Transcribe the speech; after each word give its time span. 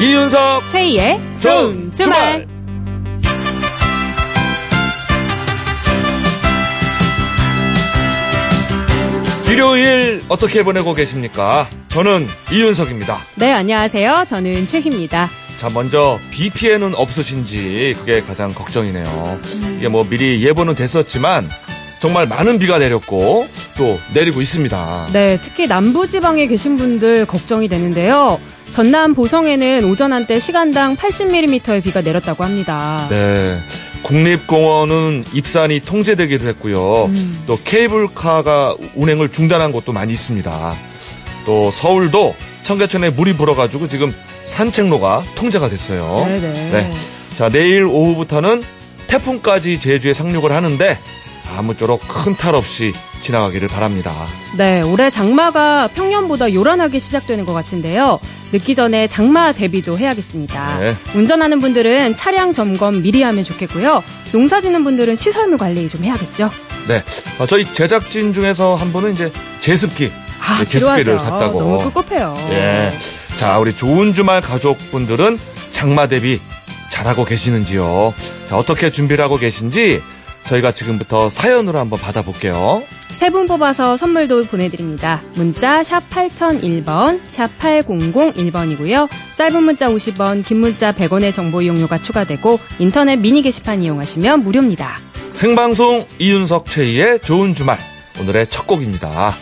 이윤석 0.00 0.68
최희의 0.68 1.20
좋은 1.40 1.92
주말. 1.92 2.46
일요일 9.48 10.22
어떻게 10.28 10.62
보내고 10.62 10.94
계십니까? 10.94 11.66
저는 11.88 12.28
이윤석입니다. 12.52 13.18
네, 13.34 13.52
안녕하세요. 13.52 14.26
저는 14.28 14.66
최희입니다. 14.66 15.28
자, 15.58 15.68
먼저 15.70 16.20
비 16.30 16.48
피해는 16.50 16.94
없으신지 16.94 17.96
그게 17.98 18.20
가장 18.20 18.54
걱정이네요. 18.54 19.40
이게 19.78 19.88
뭐 19.88 20.06
미리 20.08 20.44
예보는 20.46 20.76
됐었지만 20.76 21.48
정말 21.98 22.26
많은 22.26 22.58
비가 22.58 22.78
내렸고 22.78 23.46
또 23.76 23.98
내리고 24.14 24.40
있습니다. 24.40 25.08
네, 25.12 25.38
특히 25.42 25.66
남부지방에 25.66 26.46
계신 26.46 26.76
분들 26.76 27.26
걱정이 27.26 27.68
되는데요. 27.68 28.40
전남 28.70 29.14
보성에는 29.14 29.84
오전 29.84 30.12
한때 30.12 30.38
시간당 30.38 30.96
80mm의 30.96 31.82
비가 31.82 32.00
내렸다고 32.00 32.44
합니다. 32.44 33.06
네. 33.10 33.58
국립공원은 34.02 35.24
입산이 35.32 35.80
통제되기도 35.80 36.46
했고요. 36.48 37.10
또 37.46 37.58
케이블카가 37.64 38.76
운행을 38.94 39.30
중단한 39.30 39.72
곳도 39.72 39.92
많이 39.92 40.12
있습니다. 40.12 40.76
또 41.46 41.70
서울도 41.70 42.34
청계천에 42.62 43.10
물이 43.10 43.36
불어가지고 43.36 43.88
지금 43.88 44.14
산책로가 44.44 45.24
통제가 45.34 45.68
됐어요. 45.68 46.24
네네. 46.26 46.92
자, 47.36 47.48
내일 47.48 47.84
오후부터는 47.84 48.62
태풍까지 49.08 49.80
제주에 49.80 50.14
상륙을 50.14 50.52
하는데 50.52 50.98
아무쪼록 51.56 52.06
큰 52.08 52.34
탈 52.36 52.54
없이 52.54 52.92
지나가기를 53.20 53.68
바랍니다. 53.68 54.12
네, 54.56 54.80
올해 54.80 55.10
장마가 55.10 55.88
평년보다 55.88 56.52
요란하게 56.54 56.98
시작되는 56.98 57.44
것 57.44 57.52
같은데요. 57.52 58.20
늦기 58.52 58.74
전에 58.74 59.08
장마 59.08 59.52
대비도 59.52 59.98
해야겠습니다. 59.98 60.78
네. 60.78 60.96
운전하는 61.14 61.60
분들은 61.60 62.14
차량 62.14 62.52
점검 62.52 63.02
미리 63.02 63.22
하면 63.22 63.44
좋겠고요. 63.44 64.02
농사 64.32 64.60
짓는 64.60 64.84
분들은 64.84 65.16
시설물 65.16 65.58
관리 65.58 65.88
좀 65.88 66.04
해야겠죠. 66.04 66.50
네. 66.86 67.02
어, 67.38 67.46
저희 67.46 67.64
제작진 67.74 68.32
중에서 68.32 68.74
한 68.76 68.92
분은 68.92 69.14
이제 69.14 69.32
제습기, 69.60 70.10
아, 70.40 70.58
네, 70.60 70.64
제습기를 70.64 70.96
필요하죠. 71.04 71.24
샀다고. 71.24 71.60
너무 71.60 71.82
꿉꿉해요. 71.92 72.34
예. 72.50 72.92
자, 73.36 73.58
우리 73.58 73.74
좋은 73.76 74.14
주말 74.14 74.40
가족분들은 74.40 75.38
장마 75.72 76.06
대비 76.06 76.40
잘하고 76.90 77.24
계시는지요? 77.24 78.14
자, 78.46 78.56
어떻게 78.56 78.90
준비를 78.90 79.22
하고 79.24 79.36
계신지 79.36 80.00
저희가 80.48 80.72
지금부터 80.72 81.28
사연으로 81.28 81.78
한번 81.78 81.98
받아볼게요. 82.00 82.82
세 83.10 83.30
분 83.30 83.46
뽑아서 83.46 83.96
선물도 83.96 84.44
보내드립니다. 84.46 85.22
문자 85.34 85.82
샵 85.82 86.08
8001번, 86.10 87.20
샵 87.28 87.50
8001번이고요. 87.58 89.08
짧은 89.34 89.62
문자 89.62 89.86
50원, 89.88 90.44
긴 90.44 90.58
문자 90.58 90.92
100원의 90.92 91.32
정보 91.34 91.60
이용료가 91.62 91.98
추가되고 91.98 92.58
인터넷 92.78 93.16
미니 93.16 93.42
게시판 93.42 93.82
이용하시면 93.82 94.40
무료입니다. 94.44 94.98
생방송 95.32 96.06
이윤석 96.18 96.70
최희의 96.70 97.20
좋은 97.20 97.54
주말. 97.54 97.78
오늘의 98.20 98.46
첫 98.48 98.66
곡입니다. 98.66 99.32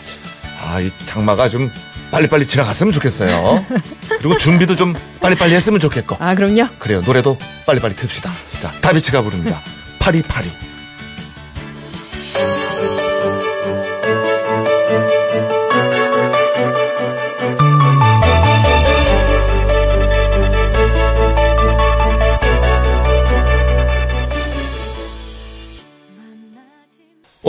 아, 0.62 0.80
이 0.80 0.90
장마가 1.06 1.48
좀 1.48 1.70
빨리빨리 2.10 2.46
지나갔으면 2.46 2.92
좋겠어요. 2.92 3.64
그리고 4.08 4.36
준비도 4.36 4.77
좀 4.77 4.94
빨리빨리 5.20 5.54
했으면 5.54 5.80
좋겠고. 5.80 6.16
아, 6.18 6.34
그럼요. 6.34 6.66
그래요. 6.78 7.02
노래도 7.02 7.36
빨리빨리 7.66 7.94
틉시다. 7.94 8.28
자, 8.62 8.70
다비치가 8.82 9.22
부릅니다. 9.22 9.60
파리파리. 9.98 10.48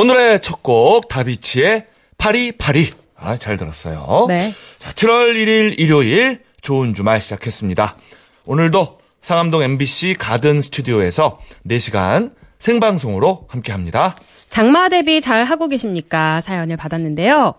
오늘의 0.02 0.42
첫 0.42 0.62
곡 0.62 1.08
다비치의 1.08 1.88
파리파리. 2.20 2.92
아, 3.16 3.36
잘 3.36 3.58
들었어요. 3.58 4.26
네. 4.28 4.54
자, 4.78 4.92
7월 4.92 5.34
1일 5.34 5.74
일요일 5.80 6.44
좋은 6.62 6.94
주말 6.94 7.20
시작했습니다. 7.20 7.96
오늘도 8.46 9.00
상암동 9.22 9.64
MBC 9.64 10.14
가든 10.20 10.62
스튜디오에서 10.62 11.40
4시간 11.68 12.32
생방송으로 12.60 13.48
함께 13.50 13.72
합니다. 13.72 14.16
장마 14.50 14.90
대비 14.90 15.20
잘 15.20 15.44
하고 15.46 15.68
계십니까? 15.68 16.42
사연을 16.42 16.78
받았는데요. 16.78 17.56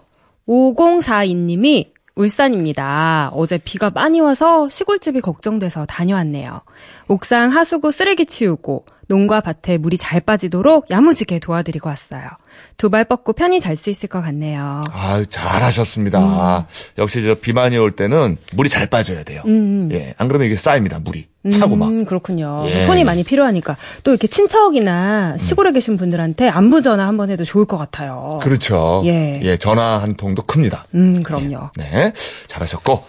5042님이 0.47 1.89
울산입니다. 2.15 3.31
어제 3.35 3.59
비가 3.59 3.91
많이 3.91 4.21
와서 4.21 4.69
시골집이 4.69 5.23
걱정돼서 5.23 5.87
다녀왔네요. 5.87 6.61
옥상 7.09 7.51
하수구 7.51 7.91
쓰레기 7.91 8.27
치우고 8.27 8.87
농과 9.09 9.41
밭에 9.41 9.79
물이 9.79 9.97
잘 9.97 10.21
빠지도록 10.21 10.91
야무지게 10.91 11.39
도와드리고 11.41 11.89
왔어요. 11.89 12.29
두 12.77 12.91
발 12.91 13.05
뻗고 13.05 13.33
편히 13.33 13.61
잘 13.61 13.75
수 13.77 13.91
있을 13.91 14.09
것 14.09 14.21
같네요. 14.23 14.83
아유, 14.93 15.27
잘하셨습니다. 15.27 16.67
역시 16.99 17.23
저비 17.25 17.53
많이 17.53 17.77
올 17.79 17.93
때는 17.93 18.37
물이 18.53 18.69
잘 18.69 18.87
빠져야 18.87 19.23
돼요. 19.25 19.43
음. 19.47 19.89
예, 19.93 20.15
안 20.19 20.29
그러면 20.29 20.47
이게 20.47 20.57
쌓입니다, 20.57 20.99
물이. 20.99 21.27
차고 21.53 21.77
막. 21.77 21.89
음, 21.89 22.05
그렇군요. 22.05 22.65
예. 22.69 22.85
손이 22.85 23.05
많이 23.05 23.23
필요하니까 23.25 23.77
또 24.05 24.11
이렇게 24.11 24.27
친척이나 24.27 25.39
시골에 25.39 25.73
계신 25.73 25.97
분들한테 25.97 26.49
안부 26.49 26.83
전화 26.83 27.07
한번 27.07 27.31
해도 27.31 27.45
좋을 27.45 27.65
것 27.65 27.79
같아요. 27.79 28.39
그렇죠. 28.43 29.03
예. 29.07 29.57
전화 29.59 29.99
한 30.03 30.15
통도 30.15 30.43
큽니다. 30.43 30.85
음, 30.95 31.23
그럼요. 31.23 31.71
네. 31.77 32.13
잘하셨고, 32.49 33.03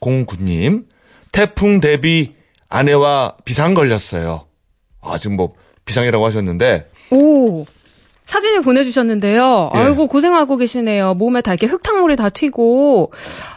3409님, 0.00 0.84
태풍 1.32 1.80
대비 1.80 2.34
아내와 2.68 3.34
비상 3.44 3.74
걸렸어요. 3.74 4.45
아, 5.06 5.18
지금 5.18 5.36
뭐, 5.36 5.54
비상이라고 5.84 6.24
하셨는데, 6.24 6.90
오. 7.10 7.64
사진을 8.24 8.62
보내주셨는데요. 8.62 9.70
예. 9.74 9.78
아이고, 9.78 10.08
고생하고 10.08 10.56
계시네요. 10.56 11.14
몸에 11.14 11.40
다 11.42 11.52
이렇게 11.52 11.66
흙탕물이 11.66 12.16
다 12.16 12.28
튀고, 12.28 13.12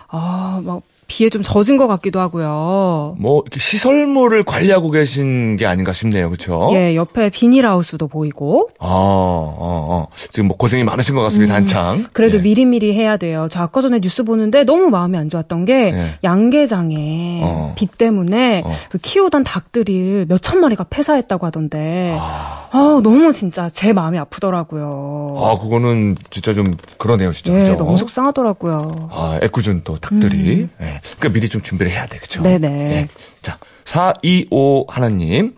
아, 0.07 0.61
막, 0.63 0.81
비에 1.09 1.29
좀 1.29 1.41
젖은 1.41 1.75
것 1.75 1.87
같기도 1.87 2.19
하고요. 2.21 3.15
뭐, 3.19 3.41
이렇게 3.41 3.59
시설물을 3.59 4.43
관리하고 4.43 4.91
계신 4.91 5.57
게 5.57 5.65
아닌가 5.65 5.91
싶네요. 5.91 6.29
그쵸? 6.29 6.69
예, 6.73 6.95
옆에 6.95 7.29
비닐하우스도 7.29 8.07
보이고. 8.07 8.69
어, 8.79 8.87
어, 8.87 9.85
어. 9.89 10.07
지금 10.31 10.47
뭐 10.47 10.55
고생이 10.55 10.83
많으신 10.83 11.15
것 11.15 11.21
같습니다, 11.23 11.55
한창. 11.55 11.95
음, 11.95 12.07
그래도 12.13 12.37
예. 12.37 12.41
미리미리 12.41 12.93
해야 12.93 13.17
돼요. 13.17 13.47
저 13.51 13.61
아까 13.61 13.81
전에 13.81 13.99
뉴스 13.99 14.23
보는데 14.23 14.63
너무 14.63 14.89
마음이 14.89 15.17
안 15.17 15.29
좋았던 15.29 15.65
게 15.65 15.73
예. 15.93 16.13
양계장에 16.23 17.41
어. 17.43 17.73
비 17.75 17.87
때문에 17.87 18.61
어. 18.65 18.71
그 18.89 18.97
키우던 18.99 19.43
닭들이 19.43 20.25
몇 20.27 20.39
천 20.41 20.61
마리가 20.61 20.85
폐사했다고 20.89 21.45
하던데 21.47 22.17
아, 22.19 22.69
너무 23.03 23.33
진짜 23.33 23.67
제 23.69 23.93
마음이 23.93 24.17
아프더라고요. 24.19 25.35
아, 25.39 25.57
그거는 25.59 26.15
진짜 26.29 26.53
좀 26.53 26.75
그러네요, 26.97 27.33
진짜. 27.33 27.53
예, 27.53 27.59
그죠? 27.59 27.75
너무 27.75 27.97
속상하더라고요. 27.97 29.09
아, 29.11 29.39
애꿎은 29.43 29.81
또 29.83 29.97
닭들이. 29.97 30.69
예. 30.81 30.98
그러니까 31.17 31.29
미리 31.29 31.49
좀 31.49 31.61
준비를 31.61 31.91
해야? 31.91 32.07
음. 32.37 32.43
네네. 32.43 32.91
예. 32.91 33.07
자, 33.41 33.57
425 33.85 34.85
하나님. 34.89 35.55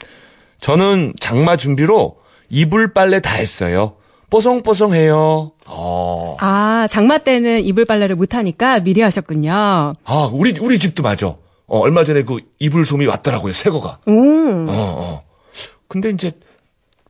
저는 0.60 1.14
장마 1.20 1.58
준비로 1.58 2.18
이불 2.50 2.94
빨래 2.94 3.20
다 3.20 3.36
했어요. 3.36 3.96
뽀송뽀송해요. 4.30 5.52
어. 5.68 6.38
아, 6.40 6.88
장마 6.90 7.18
때는 7.18 7.64
이불 7.66 7.86
빨래를 7.86 8.16
못 8.16 8.34
하니까 8.34 8.80
미리 8.80 9.02
하셨군요. 9.02 9.94
아, 10.04 10.30
우리, 10.32 10.54
우리 10.60 10.80
집도 10.80 11.04
맞아. 11.04 11.28
어, 11.28 11.80
얼마 11.80 12.04
전에 12.04 12.24
그 12.24 12.40
이불 12.60 12.86
솜이 12.86 13.06
왔더라고요, 13.06 13.54
새 13.54 13.70
거가. 13.70 14.00
오. 14.06 14.12
어, 14.12 14.66
어. 14.70 15.24
근데 15.88 16.10
이제 16.10 16.32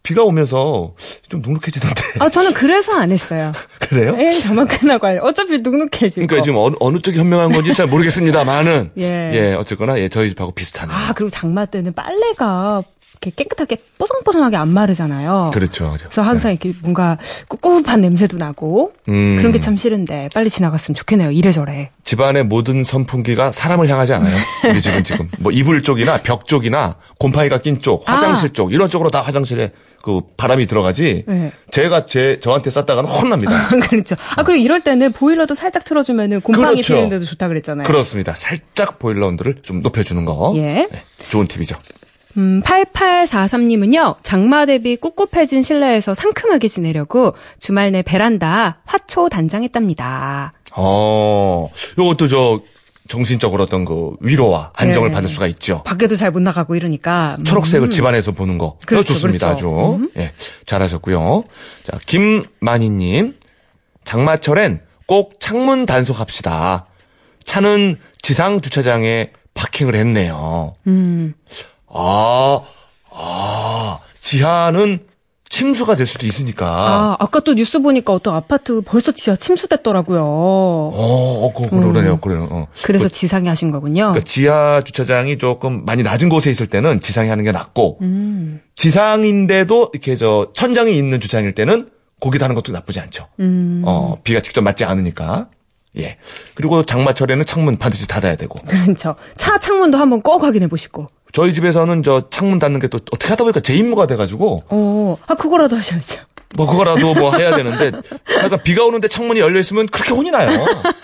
비가 0.03 0.23
오면서 0.23 0.93
좀 1.29 1.41
눅눅해지던데. 1.41 2.01
아, 2.19 2.29
저는 2.29 2.53
그래서 2.53 2.93
안 2.93 3.11
했어요. 3.11 3.51
그래요? 3.79 4.15
예, 4.19 4.31
장마 4.39 4.65
끝나고 4.65 5.05
할- 5.07 5.19
어차피 5.21 5.59
눅눅해지고. 5.59 6.25
그러니까 6.27 6.41
지금 6.41 6.57
어느, 6.57 6.75
어느 6.79 6.99
쪽이 6.99 7.19
현명한 7.19 7.51
건지 7.51 7.73
잘 7.75 7.85
모르겠습니다만은. 7.87 8.91
예. 8.97 9.03
예, 9.33 9.53
어쨌거나, 9.53 9.99
예, 9.99 10.09
저희 10.09 10.29
집하고 10.29 10.51
비슷하네요. 10.51 10.95
아, 10.97 11.13
그리고 11.13 11.29
장마 11.29 11.65
때는 11.65 11.93
빨래가 11.93 12.83
이렇게 13.13 13.31
깨끗하게 13.43 13.77
뽀송뽀송하게 13.99 14.55
안 14.57 14.69
마르잖아요. 14.69 15.51
그렇죠. 15.53 15.95
그래서 15.99 16.21
항상 16.23 16.51
이렇게 16.51 16.73
뭔가 16.81 17.17
꿉꿉한 17.49 18.01
냄새도 18.01 18.37
나고 18.37 18.93
음. 19.09 19.37
그런 19.37 19.51
게 19.51 19.59
참 19.61 19.77
싫은데 19.77 20.29
빨리 20.33 20.49
지나갔으면 20.49 20.95
좋겠네요. 20.95 21.29
이래저래. 21.29 21.91
집안의 22.03 22.45
모든 22.45 22.83
선풍기가 22.83 23.51
사람을 23.51 23.87
향하지 23.87 24.13
않아요. 24.15 24.35
우리 24.67 24.81
집은 24.81 25.03
지금 25.03 25.29
뭐 25.39 25.51
이불 25.51 25.83
쪽이나 25.83 26.17
벽 26.23 26.47
쪽이나 26.47 26.95
곰팡이가 27.19 27.59
낀 27.59 27.77
쪽, 27.79 28.09
화장실 28.09 28.49
아. 28.49 28.53
쪽 28.53 28.73
이런 28.73 28.89
쪽으로 28.89 29.11
다 29.11 29.21
화장실에 29.21 29.71
그 30.01 30.21
바람이 30.35 30.65
들어가지. 30.65 31.23
네. 31.27 31.51
제가 31.69 32.07
제 32.07 32.39
저한테 32.41 32.71
쌌다가는 32.71 33.07
혼납니다. 33.07 33.67
그렇죠. 33.87 34.15
아, 34.35 34.43
그리고 34.43 34.63
이럴 34.63 34.81
때는 34.81 35.11
보일러도 35.11 35.53
살짝 35.53 35.83
틀어주면은 35.85 36.41
곰팡이 36.41 36.77
그렇죠. 36.81 36.95
피는데도 36.95 37.25
좋다 37.25 37.49
그랬잖아요. 37.49 37.85
그렇습니다. 37.85 38.33
살짝 38.33 38.97
보일러 38.97 39.27
온도를 39.27 39.57
좀 39.61 39.81
높여주는 39.83 40.25
거. 40.25 40.53
예. 40.55 40.87
네, 40.91 41.03
좋은 41.29 41.45
팁이죠. 41.45 41.77
음, 42.37 42.61
8843님은요, 42.63 44.15
장마 44.23 44.65
대비 44.65 44.97
꿉꿉해진 44.97 45.61
실내에서 45.61 46.13
상큼하게 46.13 46.67
지내려고 46.67 47.35
주말 47.59 47.91
내 47.91 48.01
베란다 48.01 48.79
화초 48.85 49.29
단장했답니다. 49.29 50.53
어, 50.75 51.69
요것도 51.97 52.27
저 52.27 52.61
정신적으로 53.09 53.63
어떤 53.63 53.83
그 53.83 54.11
위로와 54.21 54.71
안정을 54.73 55.09
네. 55.09 55.13
받을 55.13 55.27
수가 55.27 55.45
있죠. 55.47 55.83
밖에도 55.83 56.15
잘 56.15 56.31
못 56.31 56.39
나가고 56.41 56.75
이러니까. 56.77 57.35
음. 57.39 57.43
초록색을 57.43 57.89
집안에서 57.89 58.31
보는 58.31 58.57
거. 58.57 58.77
그렇죠, 58.85 59.13
좋습니다. 59.13 59.47
그렇죠. 59.49 59.99
아주. 59.99 60.09
예. 60.17 60.31
잘하셨고요. 60.65 61.43
자, 61.83 61.99
김만희님. 62.05 63.35
장마철엔 64.05 64.79
꼭 65.07 65.41
창문 65.41 65.85
단속합시다. 65.85 66.85
차는 67.43 67.97
지상 68.21 68.61
주차장에 68.61 69.31
파킹을 69.55 69.93
했네요. 69.95 70.75
음. 70.87 71.33
아, 71.93 72.61
아, 73.11 73.99
지하는 74.19 74.99
침수가 75.49 75.95
될 75.95 76.07
수도 76.07 76.25
있으니까. 76.25 76.65
아, 76.65 77.17
아까 77.19 77.41
또 77.41 77.53
뉴스 77.53 77.81
보니까 77.81 78.13
어떤 78.13 78.35
아파트 78.35 78.81
벌써 78.81 79.11
지하 79.11 79.35
침수됐더라고요. 79.35 80.21
어, 80.23 80.91
어, 80.93 81.53
그, 81.53 81.69
그러네요, 81.69 82.17
그래요. 82.21 82.47
어. 82.49 82.67
그래서 82.83 83.09
지상에 83.09 83.49
하신 83.49 83.69
거군요. 83.71 84.11
그러니까 84.11 84.21
지하 84.21 84.81
주차장이 84.81 85.37
조금 85.37 85.83
많이 85.83 86.03
낮은 86.03 86.29
곳에 86.29 86.49
있을 86.49 86.67
때는 86.67 87.01
지상에 87.01 87.29
하는 87.29 87.43
게 87.43 87.51
낫고, 87.51 87.97
음. 88.01 88.61
지상인데도 88.75 89.89
이렇게 89.93 90.15
저 90.15 90.47
천장이 90.53 90.97
있는 90.97 91.19
주차장일 91.19 91.53
때는 91.53 91.89
거기다 92.21 92.45
하는 92.45 92.55
것도 92.55 92.71
나쁘지 92.71 93.01
않죠. 93.01 93.27
음. 93.41 93.83
어, 93.85 94.17
비가 94.23 94.39
직접 94.39 94.61
맞지 94.61 94.85
않으니까. 94.85 95.49
예. 95.97 96.17
그리고 96.53 96.81
장마철에는 96.83 97.45
창문 97.45 97.77
반드시 97.77 98.07
닫아야 98.07 98.37
되고. 98.37 98.59
그렇죠. 98.59 99.15
차 99.35 99.57
창문도 99.57 99.97
한번 99.97 100.21
꼭 100.21 100.41
확인해 100.41 100.67
보시고. 100.67 101.09
저희 101.33 101.53
집에서는 101.53 102.03
저 102.03 102.29
창문 102.29 102.59
닫는 102.59 102.79
게 102.79 102.87
또 102.87 102.97
어떻게 103.11 103.29
하다 103.29 103.43
보니까 103.45 103.59
제 103.61 103.73
임무가 103.75 104.05
돼가지고, 104.07 104.63
어, 104.69 105.17
아, 105.27 105.35
그거라도 105.35 105.75
하셔야죠. 105.77 106.19
뭐 106.57 106.67
그거라도 106.67 107.13
뭐 107.13 107.33
해야 107.37 107.55
되는데, 107.55 107.91
그러니까 108.25 108.57
비가 108.57 108.83
오는데 108.83 109.07
창문이 109.07 109.39
열려 109.39 109.57
있으면 109.61 109.85
그렇게 109.87 110.13
혼이 110.13 110.31
나요. 110.31 110.49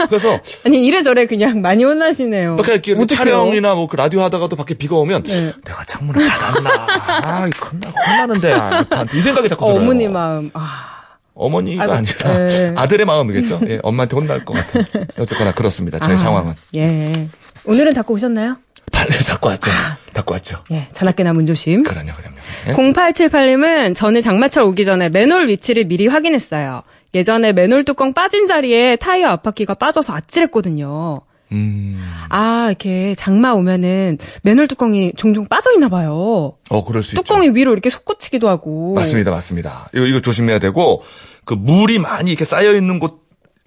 그래서 0.10 0.38
아니, 0.66 0.86
이래저래 0.86 1.26
그냥 1.26 1.62
많이 1.62 1.86
혼나시네요. 1.86 2.58
그러니까 2.58 2.82
이렇게? 2.92 3.16
촬영이나 3.16 3.74
뭐 3.76 3.88
그 3.88 3.96
라디오 3.96 4.22
하다가도 4.24 4.58
밖에 4.58 4.74
비가 4.74 4.98
오면 4.98 5.24
네. 5.24 5.54
내가 5.64 5.86
창문을 5.86 6.28
닫았나? 6.28 6.70
아, 7.24 7.50
혼나, 7.72 7.90
혼나는데 8.06 8.52
아, 8.52 9.06
이 9.14 9.22
생각이 9.22 9.48
자꾸 9.48 9.64
어, 9.64 9.68
들어요. 9.70 9.82
어머니 9.84 10.10
마음. 10.10 10.50
아, 10.54 10.90
어머니가 11.34 11.84
아이고, 11.84 11.94
아니라 11.96 12.48
네. 12.48 12.74
아들의 12.76 13.06
마음이겠죠. 13.06 13.62
예, 13.70 13.80
엄마한테 13.84 14.18
혼날 14.18 14.44
것 14.44 14.54
같은. 14.54 14.84
어쨌거나 15.18 15.54
그렇습니다. 15.54 16.00
저희 16.00 16.16
아, 16.16 16.18
상황은 16.18 16.56
예. 16.76 17.30
오늘은 17.64 17.94
닫고 17.94 18.14
오셨나요? 18.16 18.58
발레 18.92 19.18
닫고 19.20 19.50
왔죠. 19.50 19.72
닫고 20.14 20.34
왔죠. 20.34 20.64
예, 20.72 20.88
자나깨나 20.94 21.34
문조심. 21.34 21.84
그럼요, 21.84 22.12
그럼요. 22.14 22.36
예? 22.70 22.74
0878님은 22.74 23.96
저는 23.96 24.22
장마철 24.22 24.64
오기 24.64 24.86
전에 24.86 25.10
맨홀 25.10 25.48
위치를 25.50 25.86
미리 25.86 26.08
확인했어요. 26.08 26.84
예전에 27.14 27.54
맨홀 27.54 27.84
뚜껑 27.86 28.14
빠진 28.14 28.48
자리에 28.48 28.96
타이어 28.98 29.30
앞바퀴가 29.30 29.76
빠져서 29.76 30.14
아찔했거든요. 30.14 31.22
음, 31.54 32.04
아, 32.30 32.66
이렇게 32.68 33.16
장마 33.16 33.52
오면은 33.54 34.18
맨홀 34.44 34.68
뚜껑이 34.68 35.14
종종 35.16 35.48
빠져 35.48 35.72
있나 35.74 35.88
봐요. 35.88 36.54
어, 36.70 36.84
그럴 36.84 37.04
수 37.04 37.16
있죠. 37.16 37.22
뚜껑이 37.24 37.50
위로 37.50 37.72
이렇게 37.72 37.90
솟구치기도 37.90 38.50
하고. 38.50 38.94
맞습니다, 38.96 39.32
맞습니다. 39.32 39.90
이거, 39.94 40.06
이거 40.06 40.20
조심해야 40.20 40.60
되고, 40.60 41.04
그 41.46 41.54
물이 41.54 42.00
많이 42.00 42.32
이렇게 42.32 42.44
쌓여 42.44 42.76
있는 42.76 43.00
곳이 43.00 43.14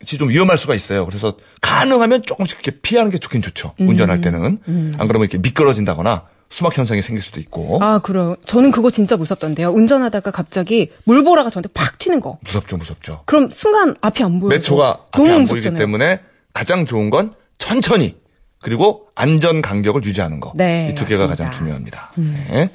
좀 0.05 0.29
위험할 0.29 0.56
수가 0.58 0.75
있어요. 0.75 1.05
그래서 1.06 1.35
가능하면 1.61 2.23
조금씩 2.23 2.58
이렇게 2.62 2.79
피하는 2.81 3.11
게 3.11 3.19
좋긴 3.19 3.43
좋죠. 3.43 3.75
음. 3.81 3.88
운전할 3.88 4.20
때는. 4.20 4.58
안 4.99 5.08
그러면 5.08 5.23
이렇게 5.29 5.38
미끄러진다거나 5.38 6.25
수막 6.49 6.76
현상이 6.76 7.00
생길 7.02 7.23
수도 7.23 7.38
있고. 7.38 7.79
아, 7.82 8.00
그래요. 8.00 8.35
저는 8.44 8.70
그거 8.73 8.91
진짜 8.91 9.17
무섭던데요. 9.17 9.70
운전하다가 9.70 10.31
갑자기 10.32 10.91
물보라가 11.05 11.49
저한테 11.50 11.69
팍 11.75 11.99
튀는 11.99 12.20
거. 12.20 12.38
무섭죠, 12.43 12.76
무섭죠. 12.76 13.23
그럼 13.26 13.50
순간 13.52 13.94
앞이 14.00 14.25
안 14.25 14.41
보여서 14.41 14.56
몇 14.56 14.62
초가 14.62 15.05
앞이 15.12 15.31
안 15.31 15.47
보이기. 15.47 15.75
때문에 15.75 16.20
가장 16.53 16.87
좋은 16.87 17.11
건 17.11 17.32
천천히 17.58 18.17
그리고 18.62 19.06
안전 19.14 19.62
간격을 19.62 20.05
유지하는 20.05 20.41
거. 20.41 20.53
네, 20.56 20.91
이두 20.93 21.06
개가. 21.06 21.25
음. 21.25 21.29
가장 21.29 21.50
중요합니다. 21.53 22.11
네. 22.17 22.70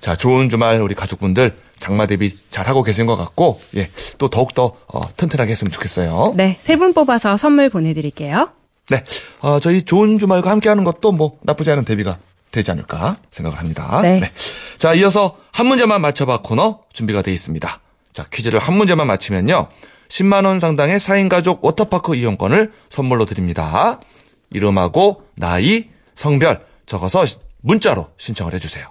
자, 0.00 0.16
좋은 0.16 0.50
주말 0.50 0.80
우리 0.82 0.94
가족분들 0.94 1.54
장마 1.80 2.06
대비 2.06 2.36
잘 2.50 2.68
하고 2.68 2.82
계신 2.84 3.06
것 3.06 3.16
같고, 3.16 3.60
예, 3.76 3.90
또 4.18 4.28
더욱 4.28 4.54
더 4.54 4.76
어, 4.86 5.00
튼튼하게 5.16 5.50
했으면 5.50 5.72
좋겠어요. 5.72 6.34
네, 6.36 6.56
세 6.60 6.76
분 6.76 6.92
뽑아서 6.94 7.36
선물 7.36 7.68
보내드릴게요. 7.70 8.50
네, 8.90 9.02
어, 9.40 9.58
저희 9.60 9.82
좋은 9.82 10.18
주말과 10.18 10.50
함께하는 10.50 10.84
것도 10.84 11.10
뭐 11.12 11.38
나쁘지 11.42 11.70
않은 11.72 11.84
대비가 11.84 12.18
되지 12.52 12.70
않을까 12.70 13.16
생각을 13.30 13.58
합니다. 13.58 14.00
네. 14.02 14.20
자, 14.78 14.94
이어서 14.94 15.36
한 15.52 15.66
문제만 15.66 16.00
맞춰봐 16.00 16.42
코너 16.42 16.80
준비가 16.92 17.22
되어 17.22 17.32
있습니다. 17.34 17.80
자, 18.12 18.24
퀴즈를 18.32 18.58
한 18.60 18.74
문제만 18.76 19.06
맞히면요. 19.06 19.68
10만 20.08 20.44
원 20.44 20.58
상당의 20.58 20.98
4인 20.98 21.28
가족 21.28 21.64
워터파크 21.64 22.16
이용권을 22.16 22.72
선물로 22.88 23.24
드립니다. 23.24 24.00
이름하고 24.50 25.22
나이, 25.36 25.84
성별 26.16 26.66
적어서 26.86 27.24
문자로 27.60 28.08
신청을 28.18 28.52
해주세요. 28.54 28.86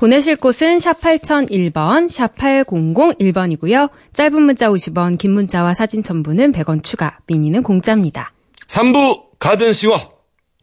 보내실 0.00 0.34
곳은 0.36 0.80
샵 0.80 0.98
8001번, 1.02 2.08
샵 2.08 2.34
8001번이고요. 2.36 3.90
짧은 4.14 4.40
문자 4.40 4.70
50원, 4.70 5.18
긴 5.18 5.32
문자와 5.32 5.74
사진 5.74 6.02
첨부는 6.02 6.52
100원 6.52 6.82
추가, 6.82 7.18
미니는 7.26 7.62
공짜입니다. 7.62 8.32
3부 8.66 9.24
가든 9.38 9.74
시워 9.74 9.98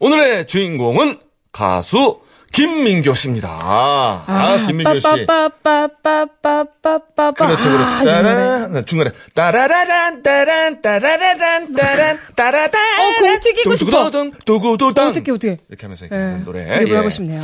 오늘의 0.00 0.48
주인공은 0.48 1.18
가수 1.52 2.18
김민교 2.52 3.14
씨입니다. 3.14 3.48
아, 3.48 4.64
김민교 4.66 4.98
씨. 4.98 5.06
빠빠빠빠빠빠빠빠. 5.26 7.32
그렇죠, 7.34 7.70
그렇죠. 7.70 7.94
아, 7.94 8.02
이 8.02 8.06
노래. 8.06 8.22
따란, 8.32 8.86
중간에, 8.86 9.10
따라라란, 9.34 10.24
따란, 10.24 10.82
따라라란, 10.82 11.76
따란, 11.76 12.18
따라단. 12.34 12.82
어, 12.82 13.20
공 13.20 13.38
튀기고 13.40 13.76
싶어. 13.76 14.10
두구두당. 14.44 15.10
어떻게, 15.10 15.30
어떻게. 15.30 15.58
이렇게 15.68 15.82
하면서 15.82 16.06
이렇게 16.06 16.16
예, 16.16 16.20
하는 16.20 16.44
노래. 16.44 16.68
드립을 16.68 16.90
예. 16.90 16.96
하고 16.96 17.08
싶네요. 17.10 17.40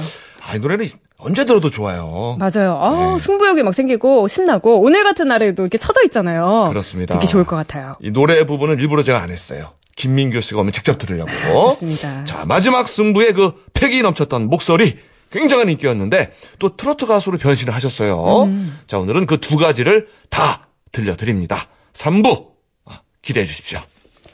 아, 0.46 0.54
이 0.56 0.58
노래는 0.58 0.86
언제 1.16 1.44
들어도 1.44 1.70
좋아요. 1.70 2.36
맞아요. 2.38 2.76
아, 2.80 3.12
네. 3.14 3.18
승부욕이 3.18 3.62
막 3.62 3.74
생기고, 3.74 4.28
신나고, 4.28 4.80
오늘 4.82 5.04
같은 5.04 5.28
날에도 5.28 5.62
이렇게 5.62 5.78
쳐져 5.78 6.02
있잖아요. 6.04 6.66
그렇습니다. 6.68 7.14
되게 7.14 7.26
좋을 7.26 7.44
것 7.44 7.56
같아요. 7.56 7.96
이 8.02 8.10
노래 8.10 8.44
부분은 8.44 8.78
일부러 8.78 9.02
제가 9.02 9.22
안 9.22 9.30
했어요. 9.30 9.72
김민교 9.96 10.40
씨가 10.40 10.60
오면 10.60 10.72
직접 10.72 10.98
들으려고. 10.98 11.30
좋습니다. 11.70 12.24
자, 12.24 12.44
마지막 12.44 12.88
승부의 12.88 13.32
그 13.34 13.52
패기 13.72 14.02
넘쳤던 14.02 14.48
목소리. 14.48 14.98
굉장한 15.30 15.68
인기였는데 15.70 16.32
또 16.58 16.76
트로트 16.76 17.06
가수로 17.06 17.38
변신을 17.38 17.74
하셨어요. 17.74 18.42
음. 18.44 18.78
자, 18.86 18.98
오늘은 18.98 19.26
그 19.26 19.38
두 19.38 19.56
가지를 19.56 20.08
다 20.30 20.68
들려드립니다. 20.92 21.56
3부 21.92 22.48
아, 22.84 23.00
기대해 23.22 23.46
주십시오. 23.46 23.80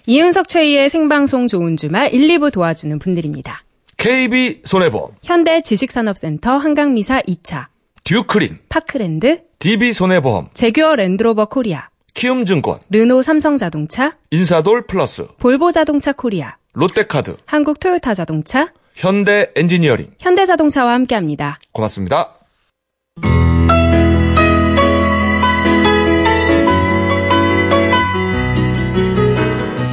이윤석 0.06 0.48
최희의 0.48 0.88
생방송 0.90 1.46
좋은 1.48 1.76
주말 1.76 2.12
1, 2.12 2.26
2부 2.38 2.52
도와주는 2.52 2.98
분들입니다. 2.98 3.62
KB 4.00 4.62
손해보험, 4.64 5.10
현대 5.22 5.60
지식산업센터 5.60 6.56
한강미사 6.56 7.20
2차, 7.20 7.66
듀크린, 8.02 8.58
파크랜드, 8.70 9.42
DB 9.58 9.92
손해보험, 9.92 10.48
제규어 10.54 10.96
랜드로버 10.96 11.50
코리아, 11.50 11.90
키움증권, 12.14 12.80
르노 12.88 13.20
삼성자동차, 13.20 14.16
인사돌 14.30 14.86
플러스, 14.86 15.26
볼보자동차 15.36 16.14
코리아, 16.14 16.56
롯데카드, 16.72 17.36
한국 17.44 17.78
토요타 17.78 18.14
자동차, 18.14 18.72
현대 18.94 19.50
엔지니어링 19.54 20.14
현대자동차와 20.18 20.94
함께합니다. 20.94 21.58
고맙습니다. 21.72 22.39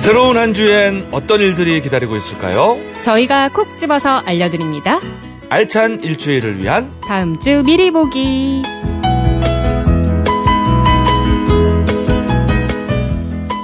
새로운 0.07 0.37
한 0.37 0.53
주엔 0.53 1.09
어떤 1.11 1.41
일들이 1.41 1.81
기다리고 1.81 2.15
있을까요? 2.15 2.79
저희가 3.01 3.49
콕 3.49 3.77
집어서 3.77 4.19
알려드립니다. 4.19 5.01
알찬 5.49 5.99
일주일을 6.01 6.63
위한 6.63 6.97
다음 7.01 7.37
주 7.41 7.61
미리 7.65 7.91
보기. 7.91 8.63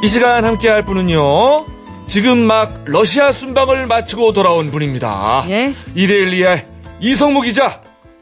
이 0.03 0.07
시간 0.09 0.43
함께 0.43 0.67
할 0.67 0.83
분은요. 0.83 1.65
지금 2.07 2.39
막 2.39 2.83
러시아 2.87 3.31
순방을 3.31 3.87
마치고 3.87 4.33
돌아온 4.33 4.69
분입니다. 4.69 5.45
예. 5.47 5.73
이데일리아의 5.95 6.65
이성무 6.99 7.39
기자. 7.39 7.81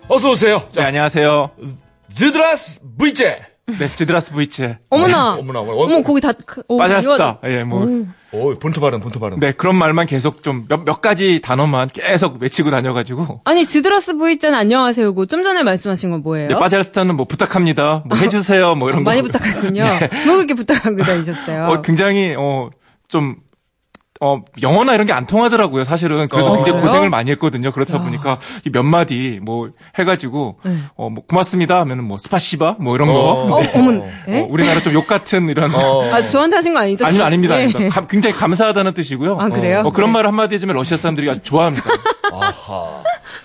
어서 0.09 0.29
오세요. 0.29 0.69
네, 0.75 0.83
안녕하세요. 0.83 1.49
즈드라스 2.11 2.81
브이제. 2.99 3.50
네, 3.68 3.88
지드라스 3.88 4.34
브이츠. 4.34 4.75
어머나. 4.89 5.34
어머나, 5.36 5.60
어머나. 5.62 5.82
어머, 5.84 6.01
거기 6.03 6.20
다, 6.20 6.34
그, 6.46 6.62
어, 6.68 6.77
빠졌다. 6.77 7.39
이거- 7.44 7.50
예, 7.50 7.63
뭐. 7.63 7.88
오, 8.34 8.53
본토 8.56 8.82
발음, 8.82 9.00
본토 9.00 9.20
발음. 9.20 9.39
네, 9.39 9.51
그런 9.51 9.75
말만 9.75 10.08
계속 10.08 10.44
좀 10.44 10.65
몇, 10.68 10.84
몇 10.84 11.00
가지 11.01 11.39
단어만 11.41 11.89
계속 11.94 12.41
외치고 12.41 12.70
다녀가지고. 12.72 13.41
아니, 13.46 13.65
지드러스 13.65 14.15
부이 14.18 14.39
때는 14.39 14.58
안녕하세요고 14.58 15.27
좀 15.27 15.44
전에 15.44 15.63
말씀하신 15.63 16.12
건 16.12 16.22
뭐예요? 16.24 16.48
네, 16.50 16.56
빠자르스타는 16.58 17.15
뭐 17.15 17.25
부탁합니다. 17.25 18.03
뭐 18.08 18.18
해주세요. 18.18 18.75
뭐 18.75 18.89
이런 18.89 19.03
거. 19.03 19.10
많이 19.10 19.22
부탁하군요. 19.22 19.84
뭐 20.25 20.36
그렇게 20.36 20.53
부탁하고 20.53 20.98
다니셨어요? 21.03 21.65
어, 21.68 21.82
굉장히, 21.82 22.36
어, 22.38 22.70
좀, 23.08 23.38
어, 24.23 24.41
영어나 24.61 24.93
이런 24.93 25.07
게 25.07 25.13
안 25.13 25.25
통하더라고요, 25.25 25.83
사실은. 25.83 26.27
그래서 26.29 26.51
어, 26.51 26.55
굉장히 26.55 26.73
그래요? 26.79 26.85
고생을 26.87 27.09
많이 27.09 27.31
했거든요. 27.31 27.71
그렇다 27.71 27.95
야. 27.95 28.01
보니까 28.03 28.37
이몇 28.67 28.85
마디 28.85 29.39
뭐 29.41 29.69
해가지고, 29.97 30.57
네. 30.63 30.75
어, 30.95 31.09
뭐 31.09 31.23
고맙습니다 31.27 31.79
하면은 31.81 32.03
뭐 32.03 32.17
스파시바 32.19 32.75
뭐 32.79 32.95
이런 32.95 33.07
거. 33.07 33.13
어. 33.19 33.55
어, 33.55 33.61
네. 33.61 33.71
어머, 33.75 34.05
예? 34.27 34.39
어, 34.41 34.47
우리나라 34.49 34.79
좀 34.81 34.93
욕 34.93 35.07
같은 35.07 35.49
이런. 35.49 35.73
어. 35.73 36.13
아, 36.13 36.23
저한테 36.23 36.55
하신 36.57 36.73
거 36.73 36.79
아니죠? 36.81 37.05
아니, 37.05 37.19
아닙니다. 37.21 37.55
예. 37.59 37.63
아닙니다. 37.63 37.89
감- 37.95 38.07
굉장히 38.07 38.35
감사하다는 38.35 38.93
뜻이고요. 38.93 39.37
아, 39.39 39.49
그래요? 39.49 39.81
어, 39.85 39.91
그런 39.91 40.09
네. 40.09 40.13
말 40.13 40.27
한마디 40.27 40.53
해주면 40.55 40.75
러시아 40.75 40.97
사람들이 40.97 41.29
아주 41.29 41.39
좋아합니다. 41.43 41.89
아하. 42.31 43.01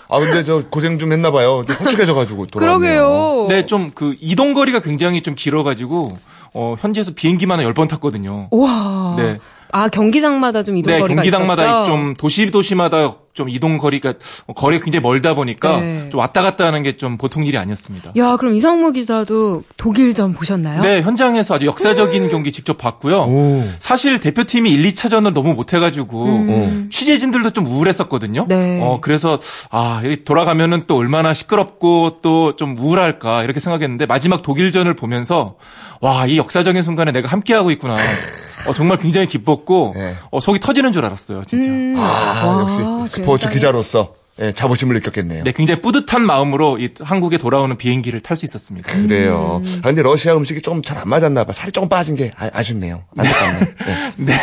아, 0.08 0.20
근데 0.20 0.42
저 0.42 0.62
고생 0.70 0.98
좀 0.98 1.12
했나 1.12 1.30
봐요. 1.30 1.64
홀쭉해져 1.68 2.14
가지고 2.14 2.46
돌아왔네요. 2.46 3.02
그러게요. 3.08 3.46
네, 3.48 3.66
좀 3.66 3.92
그 3.94 4.14
이동 4.20 4.52
거리가 4.54 4.80
굉장히 4.80 5.22
좀 5.22 5.34
길어 5.34 5.62
가지고, 5.62 6.18
어, 6.52 6.74
현지에서 6.78 7.12
비행기만 7.14 7.60
한 7.60 7.66
10번 7.72 7.88
탔거든요. 7.88 8.48
우와. 8.50 9.14
네. 9.16 9.38
아, 9.72 9.88
경기장마다 9.88 10.62
좀 10.62 10.76
이동 10.76 10.92
네, 10.92 11.00
거리가 11.00 11.14
경기당마다 11.22 11.62
있었죠? 11.64 11.84
좀 11.90 12.14
도시 12.16 12.50
도시마다 12.50 13.16
좀 13.34 13.50
이동 13.50 13.76
거리가 13.76 14.14
어, 14.46 14.52
거리가 14.54 14.82
굉장히 14.84 15.02
멀다 15.02 15.34
보니까 15.34 15.78
네. 15.80 16.08
좀 16.08 16.20
왔다 16.20 16.40
갔다 16.40 16.64
하는 16.66 16.82
게 16.82 16.96
좀 16.96 17.18
보통 17.18 17.44
일이 17.44 17.58
아니었습니다. 17.58 18.12
야, 18.16 18.36
그럼 18.38 18.54
이상무 18.54 18.92
기자도 18.92 19.62
독일전 19.76 20.32
보셨나요? 20.32 20.80
네, 20.80 21.02
현장에서 21.02 21.56
아주 21.56 21.66
역사적인 21.66 22.30
경기 22.30 22.50
직접 22.52 22.78
봤고요. 22.78 23.18
오. 23.24 23.64
사실 23.78 24.18
대표팀이 24.20 24.72
1, 24.72 24.82
2차전을 24.94 25.34
너무 25.34 25.52
못해가지고 25.52 26.24
음. 26.24 26.88
취재진들도 26.90 27.50
좀 27.50 27.66
우울했었거든요. 27.66 28.46
네. 28.48 28.80
어 28.82 28.98
그래서 29.02 29.38
아 29.70 30.00
여기 30.04 30.24
돌아가면은 30.24 30.84
또 30.86 30.96
얼마나 30.96 31.34
시끄럽고 31.34 32.20
또 32.22 32.56
좀 32.56 32.78
우울할까 32.78 33.42
이렇게 33.42 33.60
생각했는데 33.60 34.06
마지막 34.06 34.40
독일전을 34.42 34.94
보면서 34.94 35.56
와 36.00 36.24
이 36.26 36.38
역사적인 36.38 36.82
순간에 36.82 37.12
내가 37.12 37.28
함께하고 37.28 37.70
있구나. 37.72 37.96
어, 38.66 38.74
정말 38.74 38.98
굉장히 38.98 39.26
기뻤고 39.26 39.92
네. 39.96 40.14
어, 40.30 40.40
속이 40.40 40.60
터지는 40.60 40.92
줄 40.92 41.04
알았어요, 41.04 41.42
진짜. 41.46 41.68
음. 41.70 41.94
아, 41.96 42.00
와, 42.46 42.60
역시 42.62 42.76
스포츠 43.16 43.42
굉장히- 43.46 43.54
기자로서 43.54 44.14
예, 44.38 44.52
자부심을 44.52 44.96
느꼈겠네요. 44.96 45.44
네, 45.44 45.52
굉장히 45.52 45.80
뿌듯한 45.80 46.20
마음으로 46.20 46.76
이 46.78 46.90
한국에 47.00 47.38
돌아오는 47.38 47.74
비행기를 47.78 48.20
탈 48.20 48.36
수 48.36 48.44
있었습니다. 48.44 48.92
그래요. 48.92 49.62
아, 49.80 49.86
근데 49.88 50.02
러시아 50.02 50.36
음식이 50.36 50.60
조금 50.60 50.82
잘 50.82 50.98
안 50.98 51.08
맞았나 51.08 51.44
봐. 51.44 51.54
살이 51.54 51.72
조금 51.72 51.88
빠진 51.88 52.16
게 52.16 52.32
아, 52.36 52.62
쉽네요 52.62 53.04
안타깝네. 53.16 53.60
네. 53.86 54.12
네, 54.26 54.34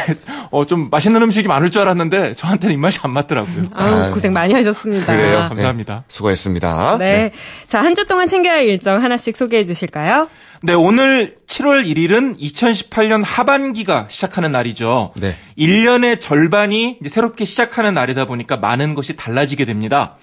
어, 0.49 0.65
좀 0.65 0.87
맛있는 0.89 1.21
음식이 1.21 1.47
많을 1.47 1.69
줄 1.69 1.83
알았는데 1.83 2.33
저한테는 2.33 2.73
입맛이 2.73 3.01
안 3.03 3.11
맞더라고요. 3.11 3.65
아유. 3.75 4.11
고생 4.11 4.33
많이 4.33 4.55
하셨습니다. 4.55 5.05
그래요. 5.15 5.45
감사합니다. 5.47 6.05
수고했습니다. 6.07 6.97
네. 6.97 7.31
자, 7.67 7.79
한 7.81 7.93
주 7.93 8.07
동안 8.07 8.25
챙겨야 8.25 8.53
할 8.53 8.63
일정 8.65 9.03
하나씩 9.03 9.37
소개해 9.37 9.63
주실까요? 9.63 10.27
네, 10.65 10.73
오늘 10.73 11.35
7월 11.45 11.85
1일은 11.85 12.39
2018년 12.39 13.21
하반기가 13.21 14.07
시작하는 14.09 14.53
날이죠. 14.53 15.11
네. 15.19 15.35
1년의 15.57 16.21
절반이 16.21 16.99
새롭게 17.05 17.43
시작하는 17.43 17.93
날이다 17.93 18.23
보니까 18.23 18.55
많은 18.55 18.93
것이 18.93 19.17
달라지게 19.17 19.65
됩니다. 19.65 20.15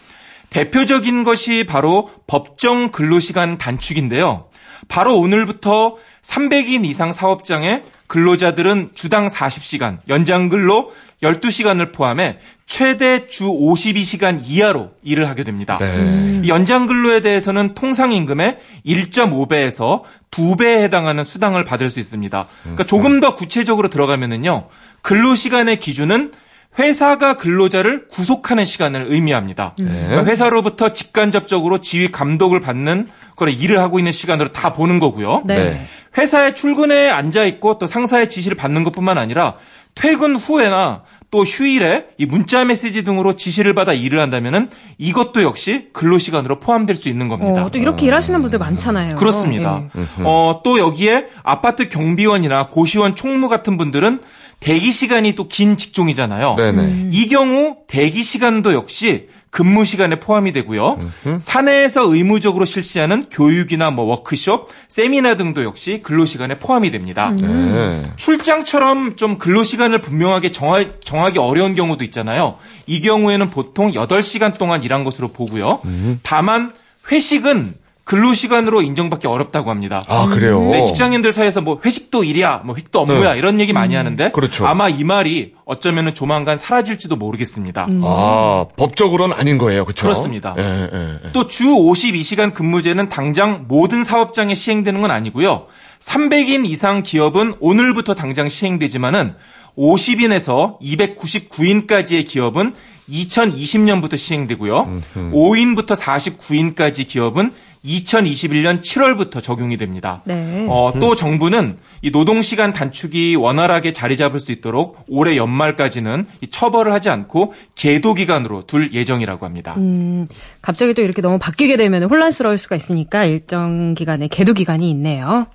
대표적인 0.49 1.25
것이 1.25 1.65
바로 1.65 2.11
법정 2.27 2.91
근로시간 2.91 3.59
단축인데요. 3.59 4.49
바로 4.89 5.19
오늘부터 5.19 5.99
300인 6.23 6.87
이상 6.87 7.13
사업장의 7.13 7.83
근로자들은 8.07 8.93
주당 8.95 9.29
40시간, 9.29 9.99
연장 10.09 10.49
근로 10.49 10.91
12시간을 11.23 11.93
포함해 11.93 12.39
최대 12.71 13.27
주 13.27 13.47
52시간 13.47 14.43
이하로 14.45 14.93
일을 15.03 15.29
하게 15.29 15.43
됩니다. 15.43 15.77
네. 15.81 16.41
이 16.45 16.49
연장 16.49 16.87
근로에 16.87 17.21
대해서는 17.21 17.75
통상 17.75 18.13
임금의 18.13 18.59
1.5배에서 18.87 20.03
2배에 20.31 20.83
해당하는 20.83 21.25
수당을 21.25 21.65
받을 21.65 21.91
수 21.91 21.99
있습니다. 21.99 22.47
그러니까 22.63 22.85
조금 22.85 23.19
더 23.19 23.35
구체적으로 23.35 23.89
들어가면은요. 23.89 24.69
근로 25.03 25.35
시간의 25.35 25.81
기준은 25.81 26.31
회사가 26.79 27.35
근로자를 27.35 28.07
구속하는 28.07 28.65
시간을 28.65 29.07
의미합니다. 29.09 29.75
그러니까 29.77 30.25
회사로부터 30.25 30.93
직간접적으로 30.93 31.79
지휘 31.79 32.13
감독을 32.13 32.61
받는 32.61 33.09
그런 33.37 33.53
일을 33.53 33.81
하고 33.81 33.99
있는 33.99 34.13
시간으로 34.13 34.53
다 34.53 34.75
보는 34.75 35.01
거고요. 35.01 35.43
네. 35.45 35.57
네. 35.57 35.87
회사에 36.17 36.55
출근해 36.55 37.09
앉아 37.09 37.45
있고 37.45 37.79
또 37.79 37.87
상사의 37.87 38.29
지시를 38.29 38.57
받는 38.57 38.85
것뿐만 38.85 39.19
아니라 39.19 39.57
퇴근 39.95 40.37
후에나 40.37 41.03
또 41.31 41.45
휴일에 41.45 42.07
이 42.19 42.27
문자 42.27 42.65
메시지 42.65 43.05
등으로 43.05 43.35
지시를 43.35 43.73
받아 43.75 43.93
일을 43.93 44.19
한다면은 44.19 44.69
이것도 44.99 45.43
역시 45.43 45.89
근로 45.93 46.19
시간으로 46.19 46.59
포함될 46.59 46.97
수 46.97 47.09
있는 47.09 47.29
겁니다. 47.29 47.65
어, 47.67 47.71
또 47.71 47.79
이렇게 47.79 48.07
일하시는 48.07 48.41
분들 48.43 48.59
많잖아요. 48.59 49.15
그렇습니다. 49.15 49.85
예. 49.97 50.03
어, 50.25 50.61
또 50.65 50.79
여기에 50.81 51.27
아파트 51.45 51.89
경비원이나 51.89 52.67
고시원 52.67 53.15
총무 53.15 53.49
같은 53.49 53.77
분들은 53.77 54.21
대기 54.59 54.91
시간이 54.91 55.37
또 55.37 55.47
긴 55.49 55.77
직종이잖아요. 55.77 56.57
네네. 56.57 57.11
이 57.13 57.29
경우 57.29 57.77
대기 57.87 58.23
시간도 58.25 58.73
역시 58.75 59.29
근무 59.51 59.85
시간에 59.85 60.21
포함이 60.21 60.53
되고요. 60.53 60.99
사내에서 61.41 62.03
의무적으로 62.13 62.65
실시하는 62.65 63.27
교육이나 63.31 63.91
뭐 63.91 64.05
워크숍, 64.05 64.69
세미나 64.89 65.37
등도 65.37 65.65
역시 65.65 66.01
근로 66.03 66.25
시간에 66.25 66.59
포함이 66.59 66.91
됩니다. 66.93 67.35
네. 67.41 68.11
출장처럼 68.17 69.17
좀 69.17 69.39
근로 69.39 69.65
시간을 69.65 70.01
분명하게 70.01 70.53
정하, 70.53 70.85
정하기 71.01 71.39
어려운 71.41 71.75
경우도 71.75 72.05
있잖아요. 72.05 72.57
이 72.87 73.01
경우에는 73.01 73.51
보통 73.51 73.91
8시간 73.93 74.57
동안 74.57 74.83
일한 74.83 75.03
것으로 75.05 75.29
보고요. 75.29 75.81
다만 76.23 76.73
회식은 77.11 77.75
근로 78.11 78.35
시간으로 78.35 78.83
인정받기 78.83 79.29
어렵다고 79.29 79.71
합니다. 79.71 80.03
아, 80.09 80.27
그래요? 80.27 80.69
네, 80.73 80.85
직장인들 80.85 81.31
사이에서 81.31 81.61
뭐 81.61 81.81
회식도 81.85 82.25
일이야, 82.25 82.63
뭐 82.65 82.75
회식도 82.75 82.99
업무야 83.03 83.35
네. 83.35 83.39
이런 83.39 83.61
얘기 83.61 83.73
많이 83.73 83.95
하는데 83.95 84.33
그렇죠. 84.33 84.67
아마 84.67 84.89
이 84.89 85.05
말이 85.05 85.55
어쩌면은 85.65 86.13
조만간 86.13 86.57
사라질지도 86.57 87.15
모르겠습니다. 87.15 87.87
아, 88.03 88.67
법적으로는 88.77 89.37
아닌 89.39 89.59
거예요. 89.59 89.85
그렇죠? 89.85 90.03
그렇습니다. 90.03 90.57
예, 90.59 90.89
예, 90.93 91.19
예. 91.25 91.33
또주 91.33 91.67
52시간 91.67 92.53
근무제는 92.53 93.11
당장 93.11 93.67
모든 93.69 94.03
사업장에 94.03 94.57
시행되는 94.57 95.01
건 95.01 95.13
아니고요. 95.13 95.67
300인 96.01 96.67
이상 96.67 97.05
기업은 97.05 97.59
오늘부터 97.61 98.15
당장 98.15 98.49
시행되지만은 98.49 99.37
50인에서 99.79 100.81
299인까지의 100.81 102.27
기업은 102.27 102.75
2020년부터 103.09 104.17
시행되고요. 104.17 105.01
5인부터 105.15 105.97
49인까지 105.97 107.07
기업은 107.07 107.53
2021년 107.85 108.83
7월부터 108.83 109.43
적용이 109.43 109.77
됩니다. 109.77 110.23
네. 110.25 110.67
어, 110.69 110.93
또 111.01 111.17
정부는 111.17 111.79
이 112.03 112.11
노동 112.13 112.43
시간 112.43 112.73
단축이 112.73 113.37
원활하게 113.37 113.93
자리 113.93 114.17
잡을 114.17 114.39
수 114.41 114.53
있도록 114.53 115.05
올해 115.09 115.37
연말까지는 115.37 116.27
이 116.43 116.47
처벌을 116.49 116.93
하지 116.93 117.09
않고 117.11 117.55
계도 117.75 118.15
기간으로 118.15 118.65
둘 118.67 118.93
예정이라고 118.93 119.47
합니다. 119.47 119.75
음, 119.79 120.27
갑자기 120.63 120.93
또 120.95 121.03
이렇게 121.03 121.23
너무 121.23 121.39
바뀌게 121.39 121.77
되면 121.77 122.03
혼란스러울 122.05 122.59
수가 122.59 122.77
있으니까 122.77 123.25
일정 123.25 123.95
기간의 123.95 124.29
계도 124.29 124.53
기간이 124.53 124.91
있네요. 124.91 125.47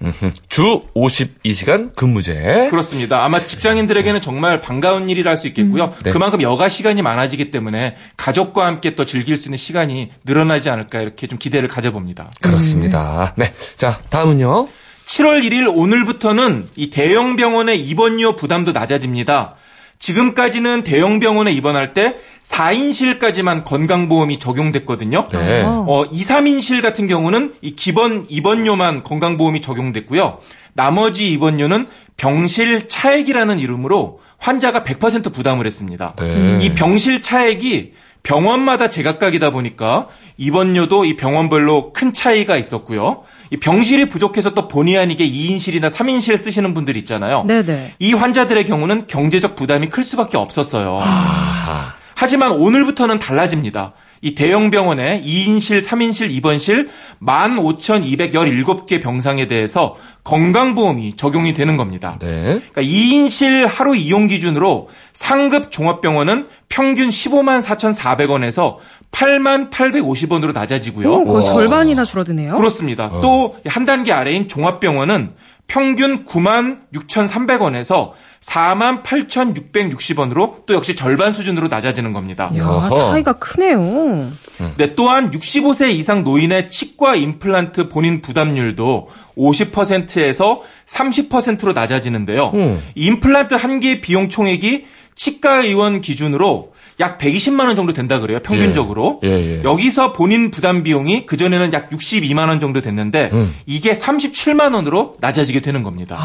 주 0.50 0.82
52시간 0.96 1.96
근무제. 1.96 2.68
그렇습니다. 2.70 3.24
아마 3.24 3.40
직장인들에게는 3.42 4.22
정말 4.22 4.62
반가운 4.62 5.10
일이라 5.10 5.32
할 5.32 5.36
수 5.36 5.48
있겠고요. 5.48 5.94
네. 6.06 6.12
그만큼 6.12 6.42
여가 6.42 6.70
시간이 6.70 7.02
많아지기 7.02 7.52
때문에 7.52 7.98
가족과 8.16 8.66
함께 8.66 8.96
또 8.96 9.04
즐길 9.04 9.36
수 9.36 9.50
있는 9.50 9.58
시간이 9.58 10.12
늘어나지 10.24 10.70
않을까 10.70 11.02
이렇게 11.02 11.28
좀 11.28 11.38
기대를 11.38 11.68
가져봅니다. 11.68 12.15
그렇습니다. 12.42 13.34
네. 13.36 13.54
자, 13.78 14.00
다음은요. 14.10 14.68
7월 15.06 15.44
1일 15.44 15.72
오늘부터는 15.74 16.70
이 16.76 16.90
대형 16.90 17.36
병원의 17.36 17.80
입원료 17.80 18.36
부담도 18.36 18.72
낮아집니다. 18.72 19.56
지금까지는 20.00 20.84
대형 20.84 21.20
병원에 21.20 21.52
입원할 21.52 21.94
때 21.94 22.18
4인실까지만 22.44 23.64
건강보험이 23.64 24.40
적용됐거든요. 24.40 25.28
네. 25.32 25.62
어. 25.64 25.86
어, 25.88 26.06
2, 26.06 26.24
3인실 26.24 26.82
같은 26.82 27.08
경우는 27.08 27.54
이 27.62 27.76
기본 27.76 28.26
입원료만 28.30 29.04
건강보험이 29.04 29.62
적용됐고요. 29.62 30.40
나머지 30.74 31.32
입원료는 31.32 31.88
병실 32.18 32.88
차액이라는 32.88 33.60
이름으로 33.60 34.20
환자가 34.38 34.84
100% 34.84 35.34
부담을 35.34 35.66
했습니다. 35.66 36.14
네. 36.20 36.60
이 36.62 36.74
병실 36.74 37.22
차액이 37.22 37.94
병원마다 38.26 38.90
제각각이다 38.90 39.52
보니까 39.52 40.08
입원료도 40.38 41.06
이 41.06 41.16
병원별로 41.16 41.94
큰 41.94 42.14
차이가 42.14 42.58
있었고요. 42.58 43.24
이 43.52 43.58
병실이 43.58 44.10
부족해서 44.10 44.54
또 44.54 44.68
본의 44.68 44.98
아니게 44.98 45.26
2인실이나 45.30 45.90
3인실 45.90 46.38
쓰시는 46.38 46.74
분들 46.74 46.98
있잖아요. 46.98 47.46
네네. 47.46 47.94
이 48.00 48.14
환자들의 48.14 48.66
경우는 48.66 49.08
경제적 49.08 49.56
부담이 49.56 49.90
클 49.90 50.04
수밖에 50.04 50.38
없었어요. 50.38 51.00
아하. 51.02 51.94
하지만 52.16 52.52
오늘부터는 52.52 53.20
달라집니다. 53.20 53.94
이 54.26 54.34
대형 54.34 54.72
병원에 54.72 55.22
2인실, 55.24 55.84
3인실, 55.84 56.32
입원실 56.32 56.90
15,217개 57.22 59.00
병상에 59.00 59.48
대해서 59.48 59.98
건강보험이 60.24 61.14
적용이 61.14 61.54
되는 61.54 61.78
겁니다. 61.78 62.18
네. 62.20 62.60
그러니까 62.72 62.82
2인실 62.82 63.68
하루 63.68 63.96
이용 63.96 64.26
기준으로 64.28 64.90
상급 65.14 65.70
종합병원은 65.70 66.48
평균 66.70 67.10
15만 67.10 67.62
4,400원에서 67.62 68.78
8만 69.12 69.70
850원으로 69.70 70.54
낮아지고요. 70.54 71.08
오, 71.08 71.26
거의. 71.26 71.46
절반이나 71.46 72.04
줄어드네요. 72.04 72.54
그렇습니다. 72.56 73.22
또한 73.22 73.86
단계 73.86 74.12
아래인 74.12 74.48
종합병원은 74.48 75.34
평균 75.68 76.26
9만 76.26 76.80
6,300원에서 76.96 78.14
4만 78.46 79.02
8,660원으로 79.04 80.66
또 80.66 80.74
역시 80.76 80.96
절반 80.96 81.32
수준으로 81.32 81.68
낮아지는 81.68 82.14
겁니다. 82.14 82.52
야, 82.58 82.68
어허. 82.68 83.12
차이가 83.12 83.34
크네요. 83.34 84.32
네, 84.78 84.94
또한 84.96 85.32
65세 85.32 85.90
이상 85.90 86.24
노인의 86.24 86.70
치과 86.70 87.16
임플란트 87.16 87.90
본인 87.90 88.22
부담률도 88.22 89.10
50%에서 89.38 90.62
30%로 90.88 91.74
낮아지는데요. 91.74 92.52
음. 92.54 92.82
임플란트 92.96 93.56
한 93.56 93.80
개 93.80 94.00
비용 94.00 94.30
총액이 94.30 94.86
치과 95.16 95.64
의원 95.64 96.02
기준으로 96.02 96.74
약 97.02 97.18
120만 97.18 97.66
원 97.68 97.76
정도 97.76 97.92
된다 97.94 98.20
그래요. 98.20 98.40
평균적으로. 98.42 99.20
예, 99.24 99.30
예. 99.60 99.64
여기서 99.64 100.14
본인 100.14 100.50
부담 100.52 100.84
비용이 100.84 101.26
그 101.26 101.36
전에는 101.36 101.74
약 101.74 101.90
62만 101.90 102.48
원 102.48 102.60
정도 102.62 102.82
됐는데 102.82 103.32
음. 103.34 103.54
이게 103.66 103.92
37만 103.92 104.74
원으로 104.76 105.16
낮아지게 105.20 105.60
되는 105.60 105.84
겁니다. 105.84 106.16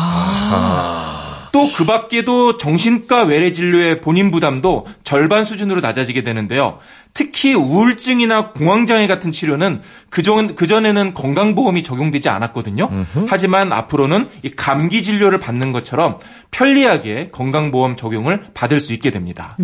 또 1.52 1.60
그 1.76 1.84
밖에도 1.86 2.56
정신과 2.58 3.22
외래 3.24 3.52
진료의 3.52 4.00
본인 4.00 4.30
부담도 4.30 4.86
절반 5.02 5.44
수준으로 5.44 5.80
낮아지게 5.80 6.22
되는데요. 6.24 6.78
특히 7.14 7.54
우울증이나 7.54 8.52
공황장애 8.52 9.06
같은 9.06 9.32
치료는 9.32 9.80
그전, 10.10 10.54
그전에는 10.54 11.14
건강보험이 11.14 11.82
적용되지 11.82 12.28
않았거든요. 12.28 12.88
하지만 13.26 13.72
앞으로는 13.72 14.28
이 14.44 14.50
감기 14.50 15.02
진료를 15.02 15.40
받는 15.40 15.72
것처럼 15.72 16.18
편리하게 16.50 17.30
건강보험 17.32 17.96
적용을 17.96 18.44
받을 18.54 18.78
수 18.78 18.92
있게 18.92 19.10
됩니다. 19.10 19.56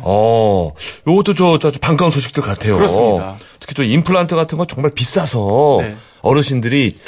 어, 0.00 0.72
요것도 1.06 1.34
저, 1.34 1.58
저 1.58 1.68
아주 1.68 1.78
반가운 1.78 2.10
소식들 2.10 2.42
같아요. 2.42 2.74
그렇습니다. 2.76 3.36
특히 3.60 3.74
저 3.74 3.82
임플란트 3.82 4.34
같은 4.34 4.58
거 4.58 4.66
정말 4.66 4.92
비싸서 4.92 5.78
네. 5.80 5.96
어르신들이 6.20 6.98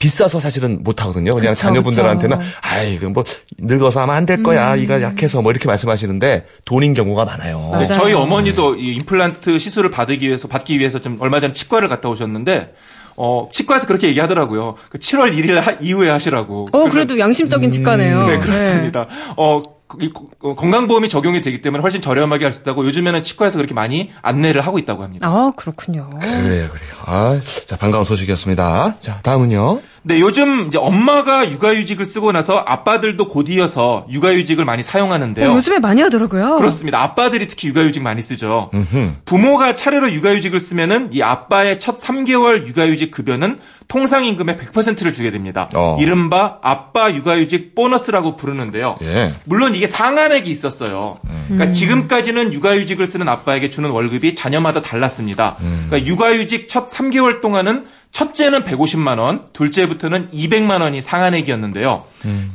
비싸서 0.00 0.40
사실은 0.40 0.82
못 0.82 1.00
하거든요. 1.02 1.30
그냥 1.32 1.52
그쵸, 1.54 1.66
자녀분들한테는 1.68 2.38
그쵸. 2.38 2.50
아이, 2.62 2.98
그뭐 2.98 3.22
늙어서 3.58 4.00
하면 4.00 4.16
안 4.16 4.26
될 4.26 4.42
거야. 4.42 4.74
이가 4.74 5.02
약해서 5.02 5.42
뭐 5.42 5.52
이렇게 5.52 5.68
말씀하시는데 5.68 6.46
돈인 6.64 6.94
경우가 6.94 7.24
많아요. 7.26 7.58
네, 7.58 7.70
맞아요. 7.70 7.86
저희 7.94 8.12
어머니도 8.14 8.76
이 8.76 8.94
임플란트 8.96 9.58
시술을 9.58 9.90
받기 9.90 10.20
위해서 10.26 10.48
받기 10.48 10.78
위해서 10.78 11.00
좀 11.00 11.18
얼마 11.20 11.38
전에 11.40 11.52
치과를 11.52 11.88
갔다 11.88 12.08
오셨는데 12.08 12.74
어 13.16 13.48
치과에서 13.52 13.86
그렇게 13.86 14.08
얘기하더라고요. 14.08 14.76
그 14.88 14.98
7월 14.98 15.36
1일 15.36 15.54
하- 15.60 15.76
이후에 15.80 16.08
하시라고. 16.08 16.68
어, 16.72 16.88
그래도 16.88 17.18
양심적인 17.18 17.70
직관네요. 17.70 18.26
네, 18.26 18.38
그렇습니다. 18.38 19.06
어, 19.36 19.62
그- 19.86 19.98
이 20.00 20.10
거- 20.10 20.54
건강보험이 20.54 21.08
적용이 21.08 21.42
되기 21.42 21.60
때문에 21.60 21.82
훨씬 21.82 22.00
저렴하게 22.00 22.44
할 22.44 22.52
수 22.52 22.60
있다고 22.62 22.86
요즘에는 22.86 23.22
치과에서 23.24 23.58
그렇게 23.58 23.74
많이 23.74 24.10
안내를 24.22 24.60
하고 24.62 24.78
있다고 24.78 25.02
합니다. 25.02 25.26
아, 25.28 25.52
그렇군요. 25.56 26.08
그래요, 26.20 26.68
그래요. 26.68 26.94
아, 27.04 27.38
자, 27.66 27.76
반가운 27.76 28.04
소식이었습니다. 28.04 28.96
자, 29.00 29.18
다음은요. 29.24 29.80
네, 30.02 30.18
요즘 30.18 30.66
이제 30.68 30.78
엄마가 30.78 31.50
육아휴직을 31.50 32.04
쓰고 32.04 32.32
나서 32.32 32.58
아빠들도 32.66 33.28
곧 33.28 33.48
이어서 33.50 34.06
육아휴직을 34.10 34.64
많이 34.64 34.82
사용하는데요. 34.82 35.50
어, 35.50 35.56
요즘에 35.56 35.78
많이 35.78 36.00
하더라고요. 36.00 36.56
그렇습니다. 36.56 37.02
아빠들이 37.02 37.48
특히 37.48 37.68
육아휴직 37.68 38.02
많이 38.02 38.22
쓰죠. 38.22 38.70
음흠. 38.72 39.12
부모가 39.26 39.74
차례로 39.74 40.10
육아휴직을 40.12 40.58
쓰면은 40.58 41.10
이 41.12 41.22
아빠의 41.22 41.78
첫 41.78 42.00
3개월 42.00 42.66
육아휴직 42.66 43.10
급여는 43.10 43.58
통상 43.88 44.24
임금의 44.24 44.56
100%를 44.56 45.12
주게 45.12 45.30
됩니다. 45.32 45.68
어. 45.74 45.98
이른바 46.00 46.58
아빠 46.62 47.12
육아휴직 47.12 47.74
보너스라고 47.74 48.36
부르는데요. 48.36 48.96
예. 49.02 49.34
물론 49.44 49.74
이게 49.74 49.86
상한액이 49.86 50.48
있었어요. 50.48 51.16
그러니까 51.48 51.72
지금까지는 51.72 52.52
육아휴직을 52.52 53.06
쓰는 53.06 53.28
아빠에게 53.28 53.68
주는 53.68 53.90
월급이 53.90 54.36
자녀마다 54.36 54.80
달랐습니다. 54.80 55.56
그러니까 55.88 56.06
육아휴직 56.06 56.68
첫 56.68 56.88
3개월 56.88 57.40
동안은 57.40 57.84
첫째는 58.12 58.64
150만 58.64 59.18
원, 59.18 59.48
둘째부터는 59.52 60.30
200만 60.30 60.80
원이 60.80 61.00
상한액이었는데요. 61.02 62.04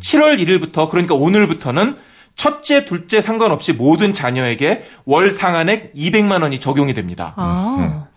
7월 0.01 0.37
1일부터 0.39 0.89
그러니까 0.89 1.15
오늘부터는 1.15 1.95
첫째, 2.35 2.83
둘째 2.85 3.21
상관없이 3.21 3.71
모든 3.71 4.11
자녀에게 4.13 4.83
월 5.05 5.31
상한액 5.31 5.93
200만 5.95 6.41
원이 6.41 6.59
적용이 6.59 6.93
됩니다. 6.93 7.33
아. 7.37 8.07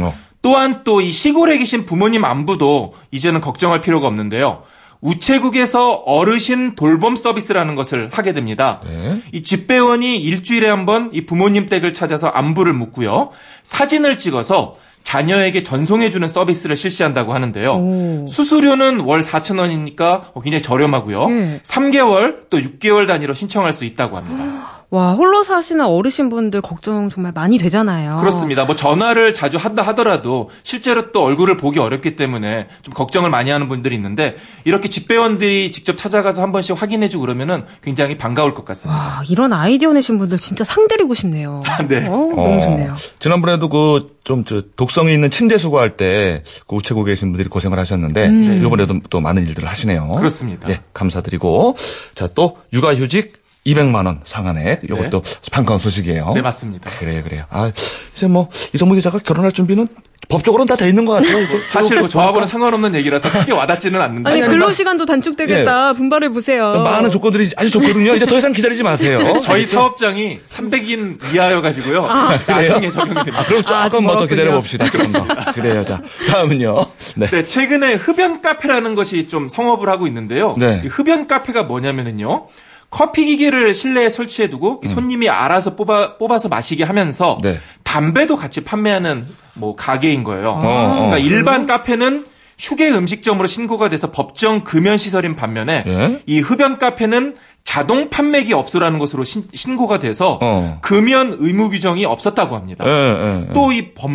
어. 0.00 0.14
또한 0.42 0.84
또 0.84 1.00
이 1.00 1.10
시골에 1.10 1.58
계신 1.58 1.84
부모님 1.84 2.24
안부도 2.24 2.94
이제는 3.10 3.40
걱정할 3.40 3.80
필요가 3.82 4.06
없는데요. 4.06 4.62
우체국에서 5.02 5.92
어르신 5.92 6.74
돌봄 6.74 7.16
서비스라는 7.16 7.74
것을 7.74 8.08
하게 8.12 8.32
됩니다. 8.32 8.80
네. 8.84 9.20
이 9.32 9.42
집배원이 9.42 10.16
일주일에 10.22 10.68
한 10.68 10.86
번 10.86 11.10
이 11.12 11.26
부모님 11.26 11.66
댁을 11.66 11.92
찾아서 11.92 12.28
안부를 12.28 12.72
묻고요. 12.72 13.30
사진을 13.62 14.18
찍어서 14.18 14.76
자녀에게 15.06 15.62
전송해주는 15.62 16.26
서비스를 16.26 16.74
실시한다고 16.74 17.32
하는데요. 17.32 17.74
오. 17.74 18.26
수수료는 18.28 19.02
월 19.02 19.20
4천 19.20 19.60
원이니까 19.60 20.32
굉장히 20.42 20.62
저렴하고요. 20.62 21.30
예. 21.30 21.60
3개월 21.62 22.50
또 22.50 22.58
6개월 22.58 23.06
단위로 23.06 23.32
신청할 23.32 23.72
수 23.72 23.84
있다고 23.84 24.16
합니다. 24.16 24.75
와, 24.96 25.12
홀로 25.12 25.42
사시는 25.42 25.84
어르신분들 25.84 26.62
걱정 26.62 27.10
정말 27.10 27.30
많이 27.32 27.58
되잖아요. 27.58 28.16
그렇습니다. 28.16 28.64
뭐 28.64 28.74
전화를 28.74 29.34
자주 29.34 29.58
한다 29.58 29.82
하더라도 29.88 30.48
실제로 30.62 31.12
또 31.12 31.22
얼굴을 31.22 31.58
보기 31.58 31.78
어렵기 31.78 32.16
때문에 32.16 32.68
좀 32.80 32.94
걱정을 32.94 33.28
많이 33.28 33.50
하는 33.50 33.68
분들이 33.68 33.94
있는데 33.94 34.38
이렇게 34.64 34.88
집배원들이 34.88 35.70
직접 35.70 35.98
찾아가서 35.98 36.40
한 36.40 36.50
번씩 36.50 36.80
확인해 36.80 37.10
주고 37.10 37.26
그러면은 37.26 37.64
굉장히 37.82 38.16
반가울 38.16 38.54
것 38.54 38.64
같습니다. 38.64 38.98
와, 38.98 39.22
이런 39.28 39.52
아이디어 39.52 39.92
내신 39.92 40.16
분들 40.16 40.38
진짜 40.38 40.64
상 40.64 40.88
드리고 40.88 41.12
싶네요. 41.12 41.62
네. 41.88 42.06
어, 42.06 42.12
너무 42.12 42.58
좋네요. 42.62 42.94
지난번에도 43.18 43.68
그, 43.68 44.16
좀, 44.24 44.44
저, 44.44 44.62
독성이 44.76 45.12
있는 45.12 45.30
침대 45.30 45.58
수거할 45.58 45.98
때, 45.98 46.42
그 46.66 46.76
우체국에 46.76 47.12
계신 47.12 47.32
분들이 47.32 47.50
고생을 47.50 47.78
하셨는데, 47.78 48.28
음. 48.28 48.62
이번에도 48.64 48.98
또 49.10 49.20
많은 49.20 49.46
일들을 49.46 49.68
하시네요. 49.68 50.08
그렇습니다. 50.08 50.70
예, 50.70 50.80
감사드리고. 50.94 51.76
자, 52.14 52.28
또, 52.34 52.56
육아 52.72 52.94
휴직 52.94 53.45
200만 53.66 54.06
원 54.06 54.20
상한액. 54.24 54.84
이것도 54.84 55.22
반가운 55.50 55.80
소식이에요. 55.80 56.32
네, 56.34 56.42
맞습니다. 56.42 56.90
그래요, 56.98 57.22
그래요. 57.24 57.44
아, 57.50 57.70
이제 58.14 58.26
뭐, 58.26 58.48
이성무 58.74 58.94
기자가 58.94 59.18
결혼할 59.18 59.52
준비는 59.52 59.88
법적으로는 60.28 60.66
다 60.66 60.74
돼 60.74 60.88
있는 60.88 61.04
것 61.04 61.12
같아요. 61.12 61.40
이제. 61.40 61.58
사실 61.70 61.98
뭐 62.00 62.08
저하고는 62.08 62.48
상관없는 62.48 62.96
얘기라서 62.96 63.28
크게 63.30 63.52
와닿지는 63.52 64.00
않는데 64.00 64.28
아니, 64.28 64.40
근로 64.42 64.72
시간도 64.72 65.06
단축되겠다. 65.06 65.92
분발해 65.92 66.30
보세요. 66.30 66.82
많은 66.82 67.12
조건들이 67.12 67.50
아주 67.56 67.70
좋거든요. 67.70 68.14
이제 68.16 68.26
더 68.26 68.36
이상 68.38 68.52
기다리지 68.52 68.82
마세요. 68.82 69.38
저희 69.44 69.64
사업장이 69.66 70.40
300인 70.48 71.32
이하여 71.32 71.60
가지고요. 71.62 72.06
나중에 72.46 72.90
적용이 72.90 73.14
됩니다. 73.14 73.38
아, 73.40 73.44
그럼 73.44 73.62
조금 73.62 73.76
아, 73.76 73.88
만 73.88 74.18
더. 74.18 74.26
기다려 74.26 74.52
봅시다. 74.52 74.90
조금 74.90 75.12
더. 75.12 75.52
그래요. 75.52 75.84
자, 75.84 76.02
다음은요. 76.28 76.86
네. 77.14 77.26
네, 77.28 77.46
최근에 77.46 77.94
흡연 77.94 78.40
카페라는 78.40 78.96
것이 78.96 79.28
좀 79.28 79.46
성업을 79.48 79.88
하고 79.88 80.08
있는데요. 80.08 80.54
네. 80.58 80.82
이 80.84 80.88
흡연 80.88 81.28
카페가 81.28 81.62
뭐냐면은요. 81.64 82.48
커피 82.90 83.26
기계를 83.26 83.74
실내에 83.74 84.08
설치해 84.08 84.48
두고 84.48 84.80
이 84.84 84.88
손님이 84.88 85.28
알아서 85.28 85.76
뽑아 85.76 86.18
뽑아서 86.18 86.48
마시게 86.48 86.84
하면서 86.84 87.34
음. 87.34 87.38
네. 87.42 87.58
담배도 87.82 88.36
같이 88.36 88.64
판매하는 88.64 89.26
뭐 89.54 89.74
가게인 89.74 90.24
거예요. 90.24 90.50
어, 90.50 90.94
그러니까 90.94 91.18
일반 91.18 91.66
카페는 91.66 92.26
휴게 92.58 92.90
음식점으로 92.90 93.46
신고가 93.46 93.90
돼서 93.90 94.10
법정 94.10 94.64
금연 94.64 94.96
시설인 94.96 95.36
반면에 95.36 95.84
예? 95.86 96.22
이 96.26 96.40
흡연 96.40 96.78
카페는 96.78 97.36
자동 97.64 98.08
판매기 98.08 98.54
업소라는 98.54 98.98
것으로 98.98 99.24
신, 99.24 99.44
신고가 99.52 99.98
돼서 99.98 100.38
어. 100.40 100.78
금연 100.82 101.36
의무 101.40 101.68
규정이 101.68 102.06
없었다고 102.06 102.56
합니다. 102.56 102.84
예, 102.86 102.90
예, 102.90 103.46
예. 103.48 103.52
또이 103.52 103.92
법, 103.92 104.10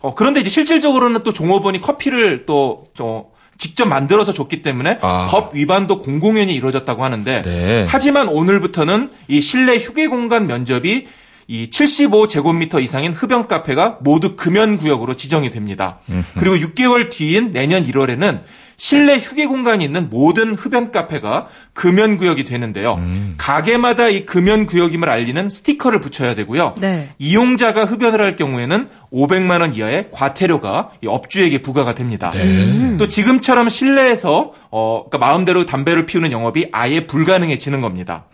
어, 0.00 0.14
그런데 0.14 0.40
이제 0.40 0.48
실질적으로는 0.48 1.22
또 1.24 1.32
종업원이 1.32 1.80
커피를 1.80 2.46
또, 2.46 2.84
저, 2.94 3.26
직접 3.58 3.86
만들어서 3.86 4.32
줬기 4.32 4.62
때문에 4.62 4.98
아. 5.02 5.28
법 5.30 5.54
위반도 5.54 6.00
공공연히 6.00 6.54
이루어졌다고 6.54 7.04
하는데 7.04 7.42
네. 7.42 7.86
하지만 7.88 8.28
오늘부터는 8.28 9.10
이 9.28 9.40
실내 9.40 9.76
휴게 9.76 10.08
공간 10.08 10.46
면접이 10.46 11.06
이 11.48 11.68
75제곱미터 11.70 12.82
이상인 12.82 13.12
흡연 13.12 13.46
카페가 13.46 13.98
모두 14.00 14.36
금연 14.36 14.78
구역으로 14.78 15.14
지정이 15.14 15.50
됩니다. 15.50 15.98
그리고 16.38 16.56
6개월 16.56 17.10
뒤인 17.10 17.52
내년 17.52 17.84
1월에는 17.84 18.40
실내 18.76 19.16
휴게 19.16 19.46
공간이 19.46 19.84
있는 19.84 20.10
모든 20.10 20.54
흡연 20.54 20.90
카페가 20.90 21.48
금연 21.72 22.16
구역이 22.16 22.44
되는데요. 22.44 23.00
가게마다 23.38 24.08
이 24.08 24.24
금연 24.26 24.66
구역임을 24.66 25.08
알리는 25.08 25.48
스티커를 25.48 26.00
붙여야 26.00 26.34
되고요. 26.34 26.74
네. 26.80 27.10
이용자가 27.18 27.84
흡연을 27.84 28.20
할 28.20 28.36
경우에는 28.36 28.88
500만 29.12 29.60
원 29.60 29.74
이하의 29.74 30.08
과태료가 30.10 30.90
이 31.02 31.06
업주에게 31.06 31.62
부과가 31.62 31.94
됩니다. 31.94 32.30
네. 32.30 32.96
또 32.98 33.08
지금처럼 33.08 33.68
실내에서 33.68 34.52
어 34.70 35.04
그러니까 35.08 35.18
마음대로 35.18 35.66
담배를 35.66 36.06
피우는 36.06 36.32
영업이 36.32 36.68
아예 36.72 37.06
불가능해지는 37.06 37.80
겁니다. 37.80 38.26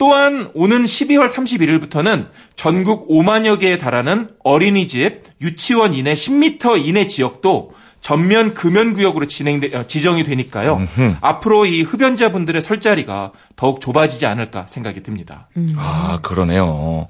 또한 0.00 0.50
오는 0.54 0.82
12월 0.82 1.28
31일부터는 1.28 2.28
전국 2.56 3.10
5만여 3.10 3.60
개에 3.60 3.76
달하는 3.76 4.30
어린이집, 4.42 5.24
유치원 5.42 5.92
이내 5.92 6.14
10m 6.14 6.82
이내 6.82 7.06
지역도 7.06 7.72
전면 8.00 8.54
금연 8.54 8.94
구역으로 8.94 9.26
진행돼 9.26 9.76
어, 9.76 9.86
지정이 9.86 10.24
되니까요. 10.24 10.86
앞으로 11.20 11.66
이 11.66 11.82
흡연자분들의 11.82 12.60
설 12.62 12.80
자리가 12.80 13.32
더욱 13.56 13.80
좁아지지 13.80 14.24
않을까 14.26 14.66
생각이 14.66 15.02
듭니다. 15.02 15.48
아, 15.76 16.18
그러네요. 16.22 17.08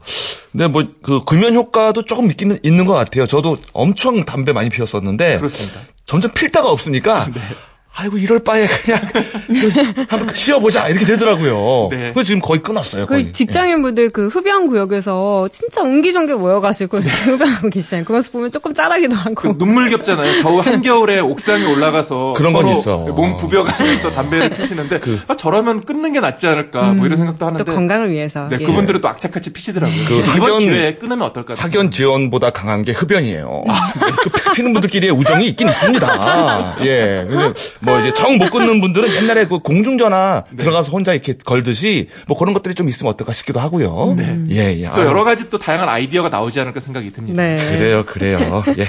근데 0.53 0.67
뭐 0.67 0.85
그 1.03 1.25
금연 1.25 1.55
효과도 1.55 2.03
조금 2.03 2.31
있기는 2.31 2.59
있는 2.63 2.85
것 2.87 2.95
같아요. 2.95 3.27
저도 3.27 3.59
엄청 3.73 4.25
담배 4.25 4.53
많이 4.53 4.69
피웠었는데 4.69 5.37
그렇습니다. 5.39 5.81
점점 6.07 6.33
필 6.33 6.51
데가 6.51 6.69
없으니까 6.71 7.29
아이고 7.93 8.17
이럴 8.19 8.39
바에 8.39 8.67
그냥 8.67 9.01
한번 10.09 10.33
쉬어보자 10.35 10.89
이렇게 10.89 11.05
되더라고요. 11.05 11.89
네. 11.91 12.13
그래서 12.15 12.23
지금 12.23 12.41
거의 12.41 12.63
끊었어요. 12.63 13.05
거의. 13.05 13.27
그 13.27 13.33
직장인분들 13.33 14.11
그 14.11 14.29
흡연 14.29 14.69
구역에서 14.69 15.49
진짜 15.51 15.83
옹기종기 15.83 16.33
모여가지고 16.35 16.99
이렇게 16.99 17.11
흡연하고 17.11 17.69
계시잖아요. 17.69 18.05
그것을 18.05 18.31
보면 18.33 18.51
조금 18.53 18.73
짠하기도 18.75 19.11
그 19.35 19.49
하고. 19.49 19.59
눈물 19.59 19.91
겹잖아요. 19.91 20.41
겨우 20.43 20.61
한겨울에 20.61 21.19
옥상에 21.21 21.67
올라가서 21.67 22.35
그런 22.37 22.53
건 22.53 22.63
서로 22.67 22.75
있어. 22.79 22.99
몸 23.13 23.37
부벼가면서 23.37 24.13
담배를 24.13 24.51
피시는데 24.57 25.01
아, 25.27 25.37
저러면 25.37 25.81
끊는 25.81 26.13
게 26.13 26.21
낫지 26.21 26.47
않을까 26.47 26.93
뭐 26.93 27.05
이런 27.07 27.19
생각도 27.19 27.39
또 27.41 27.47
하는데 27.47 27.65
건강을 27.73 28.13
위해서. 28.13 28.49
네, 28.49 28.59
예. 28.61 28.65
그분들은 28.65 29.01
또 29.01 29.09
악착같이 29.09 29.53
피시더라고요. 29.53 30.05
그 30.07 30.15
이번 30.21 30.41
학연- 30.53 30.59
기회에 30.61 30.95
끊으면 30.95 31.23
어떨까? 31.27 31.55
학연 31.59 31.91
지원보다 31.91 32.51
강한 32.51 32.83
게 32.83 32.93
흡연이에요. 32.93 33.65
아, 33.69 33.93
그 34.23 34.53
피는 34.55 34.73
분들끼리의 34.73 35.13
우정이 35.13 35.47
있긴 35.49 35.69
있습니다. 35.69 36.77
예. 36.87 37.27
근데 37.29 37.53
뭐 37.81 37.99
이제 38.01 38.13
정 38.15 38.39
못 38.39 38.51
끊는 38.51 38.81
분들은 38.81 39.15
옛날에 39.15 39.47
그 39.47 39.59
공중전화 39.59 40.45
네. 40.51 40.57
들어가서 40.57 40.93
혼자 40.93 41.13
이렇게 41.13 41.35
걸듯이 41.35 42.09
뭐 42.29 42.39
그런 42.39 42.55
것들이 42.55 42.75
좀 42.75 42.89
있으면 42.89 43.13
어떨까 43.13 43.33
싶기도 43.33 43.61
하고요. 43.61 44.17
예, 44.51 44.81
예. 44.81 44.89
네. 44.89 44.91
또 44.95 45.05
여러 45.05 45.25
가지 45.25 45.51
또 45.51 45.59
다양한 45.59 45.89
아이디어가 45.89 46.29
나오지 46.29 46.61
않을까 46.61 46.81
생각이 46.81 47.13
듭니다. 47.13 47.43
네. 47.43 47.57
그래요, 47.57 48.05
그래요. 48.07 48.63
예. 48.79 48.87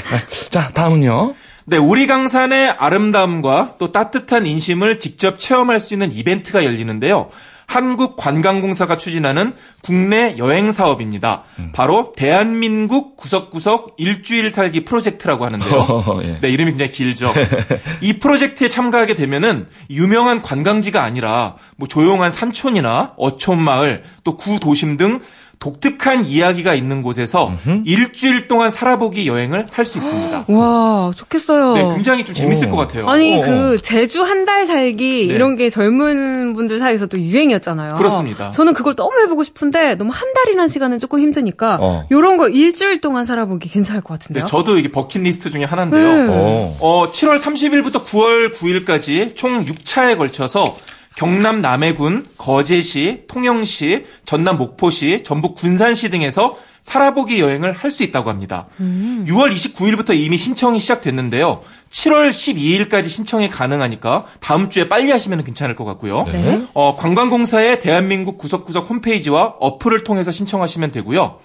자, 0.50 0.70
다음은요. 0.70 1.34
네, 1.66 1.78
우리 1.78 2.08
강산의 2.08 2.70
아름다움과 2.70 3.76
또 3.78 3.92
따뜻한 3.92 4.46
인심을 4.46 5.00
직접 5.00 5.40
체험할 5.40 5.80
수 5.80 5.94
있는 5.94 6.12
이벤트가 6.12 6.64
열리는데요. 6.66 7.30
한국관광공사가 7.72 8.98
추진하는 8.98 9.54
국내 9.82 10.36
여행 10.38 10.74
사업입니다. 10.74 11.44
바로 11.72 12.12
대한민국 12.18 13.16
구석구석 13.16 13.96
일주일 13.98 14.52
살기 14.52 14.84
프로젝트라고 14.84 15.46
하는데요. 15.46 16.20
예. 16.24 16.40
네, 16.42 16.50
이름이 16.50 16.72
굉장히 16.72 16.92
길죠. 16.92 17.32
이 18.02 18.20
프로젝트에 18.20 18.68
참가하게 18.68 19.16
되면은 19.16 19.68
유명한 19.90 20.42
관광지가 20.42 21.02
아니라 21.02 21.56
뭐 21.78 21.88
조용한 21.88 22.30
산촌이나 22.30 23.14
어촌 23.16 23.62
마을 23.62 24.04
또 24.26 24.36
구도심 24.36 24.98
등 24.98 25.22
독특한 25.62 26.26
이야기가 26.26 26.74
있는 26.74 27.02
곳에서 27.04 27.54
일주일 27.86 28.48
동안 28.50 28.72
살아보기 28.72 29.28
여행을 29.28 29.68
할 29.72 29.86
수 29.86 30.00
있습니다. 30.00 30.46
와, 30.50 31.12
좋겠어요. 31.16 31.74
네, 31.74 31.84
굉장히 31.96 32.26
좀 32.26 32.34
재밌을 32.36 32.68
오. 32.68 32.72
것 32.72 32.78
같아요. 32.78 33.08
아니 33.08 33.38
어. 33.42 33.46
그 33.46 33.80
제주 33.82 34.24
한 34.24 34.42
달 34.42 34.66
살기 34.66 35.28
네. 35.28 35.34
이런 35.36 35.56
게 35.56 35.70
젊은 35.70 36.54
분들 36.54 36.80
사이에서 36.80 37.06
또 37.06 37.20
유행이었잖아요. 37.20 37.94
그렇습니다. 37.94 38.50
저는 38.52 38.74
그걸 38.74 38.96
너무 38.96 39.12
해보고 39.22 39.44
싶은데 39.44 39.94
너무 39.96 40.10
한 40.12 40.34
달이라는 40.34 40.68
시간은 40.68 40.98
조금 40.98 41.20
힘드니까 41.20 41.78
어. 41.80 42.06
이런 42.10 42.38
거 42.38 42.50
일주일 42.50 43.00
동안 43.02 43.24
살아보기 43.24 43.70
괜찮을 43.70 44.02
것 44.02 44.16
같은데요. 44.18 44.46
네, 44.46 44.50
저도 44.50 44.80
이게 44.80 44.92
버킷리스트 44.92 45.52
중에 45.52 45.64
하나인데요. 45.64 46.26
네. 46.26 46.28
어. 46.32 46.76
어, 46.80 47.12
7월 47.12 47.38
30일부터 47.40 48.04
9월 48.04 48.52
9일까지 48.52 49.36
총 49.36 49.64
6차에 49.64 50.18
걸쳐서 50.18 50.76
경남 51.16 51.62
남해군, 51.62 52.28
거제시, 52.38 53.24
통영시, 53.28 54.06
전남 54.26 54.58
목포시, 54.58 55.24
전북 55.24 55.56
군산시 55.56 56.10
등에서 56.10 56.56
살아보기 56.82 57.40
여행을 57.40 57.74
할 57.74 57.92
수 57.92 58.04
있다고 58.04 58.30
합니다. 58.30 58.68
6월 58.80 59.52
29일부터 59.54 60.16
이미 60.18 60.38
신청이 60.38 60.80
시작됐는데요. 60.80 61.62
7월 61.92 62.30
12일까지 62.30 63.08
신청이 63.10 63.50
가능하니까 63.50 64.26
다음 64.40 64.70
주에 64.70 64.88
빨리 64.90 65.12
하시면 65.12 65.44
괜찮을 65.44 65.76
것 65.76 65.84
같고요. 65.84 66.24
네. 66.24 66.66
어, 66.74 66.96
관광공사의 66.96 67.82
대한민국 67.82 68.38
구석구석 68.38 68.90
홈페이지와 68.90 69.56
어플을 69.60 70.04
통해서 70.04 70.32
신청하시면 70.32 70.92
되고요. 70.92 71.40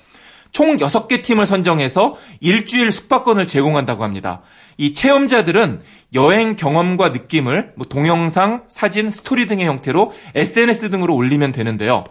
총 0.52 0.78
6개 0.78 1.22
팀을 1.22 1.44
선정해서 1.44 2.14
일주일 2.40 2.90
숙박권을 2.92 3.46
제공한다고 3.46 4.04
합니다. 4.04 4.40
이 4.78 4.94
체험자들은 4.94 5.82
여행 6.16 6.56
경험과 6.56 7.10
느낌을 7.10 7.74
뭐 7.76 7.86
동영상, 7.86 8.64
사진, 8.66 9.12
스토리 9.12 9.46
등의 9.46 9.66
형태로 9.66 10.12
SNS 10.34 10.90
등으로 10.90 11.14
올리면 11.14 11.52
되는데요. 11.52 12.04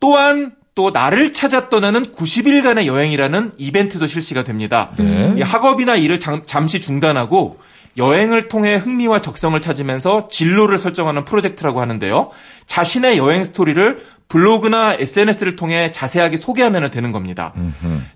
또한 0.00 0.56
또 0.74 0.90
나를 0.90 1.32
찾아 1.32 1.68
떠나는 1.68 2.06
90일간의 2.06 2.86
여행이라는 2.86 3.52
이벤트도 3.58 4.06
실시가 4.06 4.42
됩니다. 4.42 4.90
네. 4.98 5.34
이 5.36 5.42
학업이나 5.42 5.96
일을 5.96 6.18
잠, 6.18 6.42
잠시 6.46 6.80
중단하고 6.80 7.58
여행을 7.98 8.48
통해 8.48 8.76
흥미와 8.76 9.20
적성을 9.20 9.60
찾으면서 9.60 10.28
진로를 10.28 10.78
설정하는 10.78 11.24
프로젝트라고 11.24 11.80
하는데요. 11.80 12.30
자신의 12.66 13.18
여행 13.18 13.44
스토리를 13.44 14.02
블로그나 14.32 14.94
SNS를 14.98 15.56
통해 15.56 15.90
자세하게 15.92 16.38
소개하면 16.38 16.90
되는 16.90 17.12
겁니다. 17.12 17.52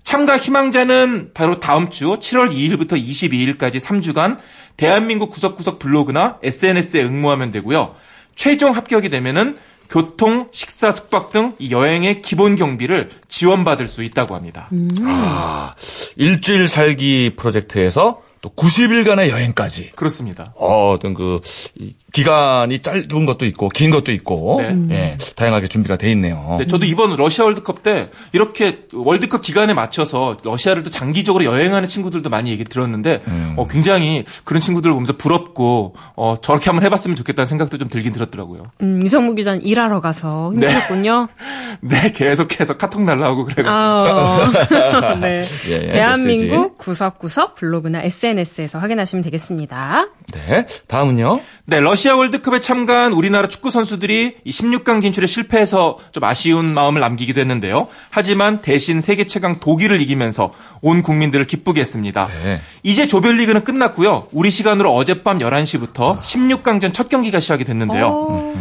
참가 0.03 0.35
희망자는 0.35 1.29
바로 1.35 1.59
다음 1.59 1.91
주 1.91 2.07
7월 2.07 2.51
2일부터 2.51 2.93
22일까지 2.93 3.79
3주간 3.79 4.39
대한민국 4.77 5.29
구석구석 5.29 5.77
블로그나 5.77 6.39
SNS에 6.41 7.03
응모하면 7.03 7.51
되고요. 7.51 7.93
최종 8.35 8.75
합격이 8.75 9.11
되면은 9.11 9.57
교통, 9.91 10.47
식사, 10.51 10.89
숙박 10.91 11.31
등 11.31 11.53
이 11.59 11.69
여행의 11.71 12.23
기본 12.23 12.55
경비를 12.55 13.11
지원받을 13.27 13.85
수 13.87 14.01
있다고 14.01 14.33
합니다. 14.35 14.69
아, 15.03 15.75
일주일 16.15 16.67
살기 16.67 17.33
프로젝트에서 17.37 18.21
또 18.47 18.61
90일간의 18.61 19.29
여행까지. 19.29 19.91
그렇습니다. 19.95 20.53
어, 20.55 20.91
어떤 20.93 21.13
그, 21.13 21.39
이 21.75 21.93
기간이 22.13 22.79
짧은 22.79 23.25
것도 23.25 23.45
있고, 23.45 23.69
긴 23.69 23.91
것도 23.91 24.11
있고, 24.11 24.61
네. 24.61 24.87
예, 24.91 25.17
다양하게 25.35 25.67
준비가 25.67 25.97
돼 25.97 26.11
있네요. 26.11 26.55
네, 26.59 26.67
저도 26.67 26.85
이번 26.85 27.15
러시아 27.15 27.45
월드컵 27.45 27.83
때 27.83 28.09
이렇게 28.31 28.79
월드컵 28.93 29.41
기간에 29.41 29.73
맞춰서 29.73 30.37
러시아를 30.43 30.83
또 30.83 30.89
장기적으로 30.89 31.43
여행하는 31.45 31.87
친구들도 31.87 32.29
많이 32.29 32.49
얘기 32.51 32.63
들었는데 32.63 33.21
어, 33.55 33.67
굉장히 33.69 34.23
그런 34.43 34.61
친구들을 34.61 34.93
보면서 34.93 35.15
부럽고 35.17 35.95
어, 36.15 36.35
저렇게 36.41 36.69
한번 36.69 36.85
해봤으면 36.85 37.15
좋겠다는 37.15 37.45
생각도 37.45 37.77
좀 37.77 37.89
들긴 37.89 38.13
들었더라고요. 38.13 38.71
음, 38.81 39.01
유성무 39.03 39.35
기자는 39.35 39.63
일하러 39.63 40.01
가서 40.01 40.51
힘들었군요. 40.53 41.27
네, 41.81 42.11
계속해서 42.11 42.77
카톡 42.77 43.03
날라오고 43.03 43.45
그래가지고. 43.45 43.69
아, 43.69 45.15
네. 45.21 45.43
예, 45.69 45.73
예, 45.73 45.89
대한민국 45.89 46.77
구석구석 46.77 47.55
블로그나 47.55 48.01
SNS 48.01 48.36
에서 48.37 48.79
확인하시면 48.79 49.23
되겠습니다. 49.23 50.07
네. 50.33 50.65
다음은요. 50.87 51.39
네, 51.65 51.79
러시아 51.79 52.15
월드컵에 52.15 52.59
참가한 52.61 53.13
우리나라 53.13 53.47
축구 53.47 53.69
선수들이 53.71 54.37
이 54.43 54.51
16강 54.51 55.01
진출에 55.01 55.25
실패해서 55.27 55.97
좀 56.11 56.23
아쉬운 56.23 56.73
마음을 56.73 57.01
남기기도 57.01 57.41
했는데요. 57.41 57.87
하지만 58.09 58.61
대신 58.61 59.01
세계 59.01 59.25
최강 59.25 59.59
독일을 59.59 60.01
이기면서 60.01 60.53
온 60.81 61.01
국민들을 61.01 61.45
기쁘게 61.47 61.81
했습니다. 61.81 62.27
네. 62.27 62.61
이제 62.83 63.07
조별리그는 63.07 63.63
끝났고요. 63.63 64.27
우리 64.31 64.49
시간으로 64.51 64.93
어젯밤 64.93 65.39
11시부터 65.39 66.17
16강전 66.19 66.93
첫 66.93 67.09
경기가 67.09 67.39
시작이 67.39 67.63
됐는데요. 67.65 68.07
어, 68.07 68.53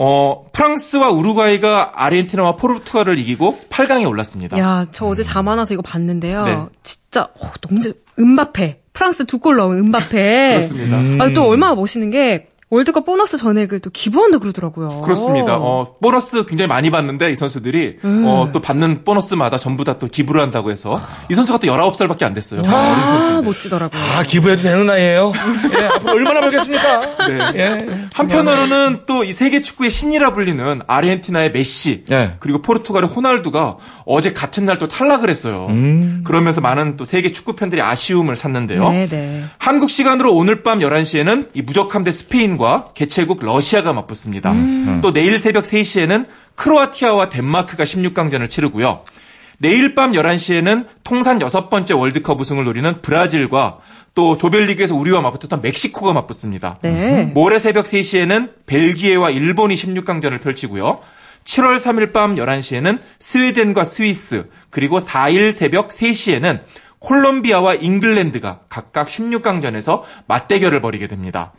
어, 0.00 0.44
프랑스와 0.52 1.10
우루과이가 1.10 1.92
아르헨티나와 1.96 2.54
포르투갈을 2.56 3.18
이기고 3.18 3.58
8강에 3.68 4.08
올랐습니다. 4.08 4.56
야, 4.58 4.84
저 4.92 5.06
어제 5.06 5.22
잠 5.24 5.48
안 5.48 5.58
와서 5.58 5.74
이거 5.74 5.82
봤는데요. 5.82 6.44
네. 6.44 6.58
진짜 6.84 7.22
어, 7.40 7.50
너무 7.60 7.80
재- 7.80 7.94
음바페. 8.18 8.80
프랑스 8.98 9.24
두 9.26 9.38
골 9.38 9.56
넣은 9.56 9.78
음바페. 9.78 10.48
그렇습니다. 10.50 11.24
아, 11.24 11.28
또 11.32 11.46
얼마나 11.46 11.74
멋있는 11.76 12.10
게 12.10 12.48
월드컵 12.70 13.04
보너스 13.06 13.36
전액을 13.38 13.80
또 13.80 13.88
기부한다 13.90 14.38
그러더라고요. 14.38 15.00
그렇습니다. 15.00 15.56
어, 15.56 15.96
보너스 16.02 16.44
굉장히 16.44 16.68
많이 16.68 16.90
받는데 16.90 17.30
이 17.32 17.36
선수들이 17.36 17.98
음. 18.04 18.24
어, 18.26 18.50
또 18.52 18.60
받는 18.60 19.04
보너스마다 19.04 19.56
전부 19.58 19.84
다 19.84 19.98
또 19.98 20.06
기부를 20.06 20.40
한다고 20.40 20.70
해서 20.70 21.00
이 21.30 21.34
선수가 21.34 21.58
또 21.58 21.66
19살밖에 21.66 22.22
안 22.24 22.34
됐어요. 22.34 22.60
아. 22.66 23.40
멋지더라고요. 23.42 24.00
아, 24.00 24.22
기부해도 24.22 24.62
되는 24.62 24.86
나이에요. 24.86 25.32
예, 25.80 25.84
앞으로 25.86 26.12
얼마나 26.12 26.40
벌겠습니까? 26.40 27.00
네. 27.26 27.38
예. 27.56 27.78
한편으로는 28.14 29.00
또 29.06 29.24
이 29.24 29.32
세계 29.32 29.60
축구의 29.62 29.90
신이라 29.90 30.32
불리는 30.34 30.82
아르헨티나의 30.86 31.50
메시 31.52 32.04
네. 32.06 32.36
그리고 32.38 32.62
포르투갈의 32.62 33.08
호날두가 33.08 33.76
어제 34.04 34.32
같은 34.32 34.64
날 34.64 34.78
또 34.78 34.86
탈락을 34.86 35.28
했어요. 35.28 35.66
음. 35.70 36.22
그러면서 36.24 36.60
많은 36.60 36.96
또 36.96 37.04
세계 37.04 37.32
축구 37.32 37.54
팬들이 37.56 37.82
아쉬움을 37.82 38.36
샀는데요. 38.36 38.90
네, 38.90 39.08
네. 39.08 39.44
한국 39.58 39.90
시간으로 39.90 40.32
오늘 40.34 40.62
밤 40.62 40.78
11시에는 40.78 41.48
이 41.54 41.62
무적함 41.62 42.04
대 42.04 42.12
스페인 42.12 42.57
과 42.58 42.90
개최국 42.94 43.44
러시아가 43.44 43.92
맞붙습니다. 43.92 44.52
또 45.00 45.12
내일 45.12 45.38
새벽 45.38 45.64
3시에는 45.64 46.26
크로아티아와 46.56 47.30
덴마크가 47.30 47.84
16강전을 47.84 48.50
치르고요. 48.50 49.04
내일 49.58 49.94
밤 49.94 50.12
11시에는 50.12 50.86
통산 51.04 51.40
여섯 51.40 51.70
번째 51.70 51.94
월드컵 51.94 52.40
우승을 52.40 52.64
노리는 52.64 53.00
브라질과 53.00 53.78
또 54.14 54.36
조별리그에서 54.36 54.94
우리와 54.94 55.20
맞붙었던 55.20 55.62
멕시코가 55.62 56.12
맞붙습니다. 56.12 56.78
네. 56.82 57.24
모레 57.34 57.58
새벽 57.58 57.84
3시에는 57.86 58.50
벨기에와 58.66 59.30
일본이 59.30 59.74
16강전을 59.74 60.40
펼치고요. 60.40 61.00
7월 61.44 61.78
3일 61.78 62.12
밤 62.12 62.34
11시에는 62.34 62.98
스웨덴과 63.20 63.84
스위스, 63.84 64.48
그리고 64.70 64.98
4일 64.98 65.52
새벽 65.52 65.88
3시에는 65.88 66.60
콜롬비아와 67.00 67.74
잉글랜드가 67.74 68.60
각각 68.68 69.08
16강전에서 69.08 70.02
맞대결을 70.26 70.80
벌이게 70.80 71.06
됩니다. 71.06 71.52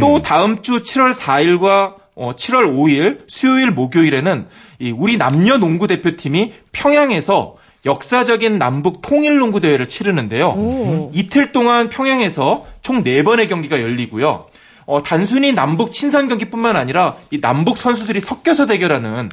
또 0.00 0.22
다음 0.22 0.62
주 0.62 0.82
7월 0.82 1.12
4일과 1.12 1.94
7월 2.16 2.74
5일 2.74 3.24
수요일 3.28 3.70
목요일에는 3.70 4.46
이 4.80 4.90
우리 4.90 5.16
남녀 5.16 5.58
농구 5.58 5.86
대표팀이 5.86 6.52
평양에서 6.72 7.56
역사적인 7.86 8.58
남북 8.58 9.02
통일 9.02 9.38
농구 9.38 9.60
대회를 9.60 9.88
치르는데요. 9.88 10.48
오. 10.48 11.10
이틀 11.14 11.52
동안 11.52 11.90
평양에서 11.90 12.64
총 12.82 13.04
4번의 13.04 13.48
경기가 13.48 13.80
열리고요. 13.80 14.46
어, 14.86 15.02
단순히 15.02 15.52
남북 15.52 15.92
친선 15.92 16.28
경기뿐만 16.28 16.76
아니라 16.76 17.16
이 17.30 17.40
남북 17.40 17.76
선수들이 17.76 18.20
섞여서 18.20 18.66
대결하는 18.66 19.28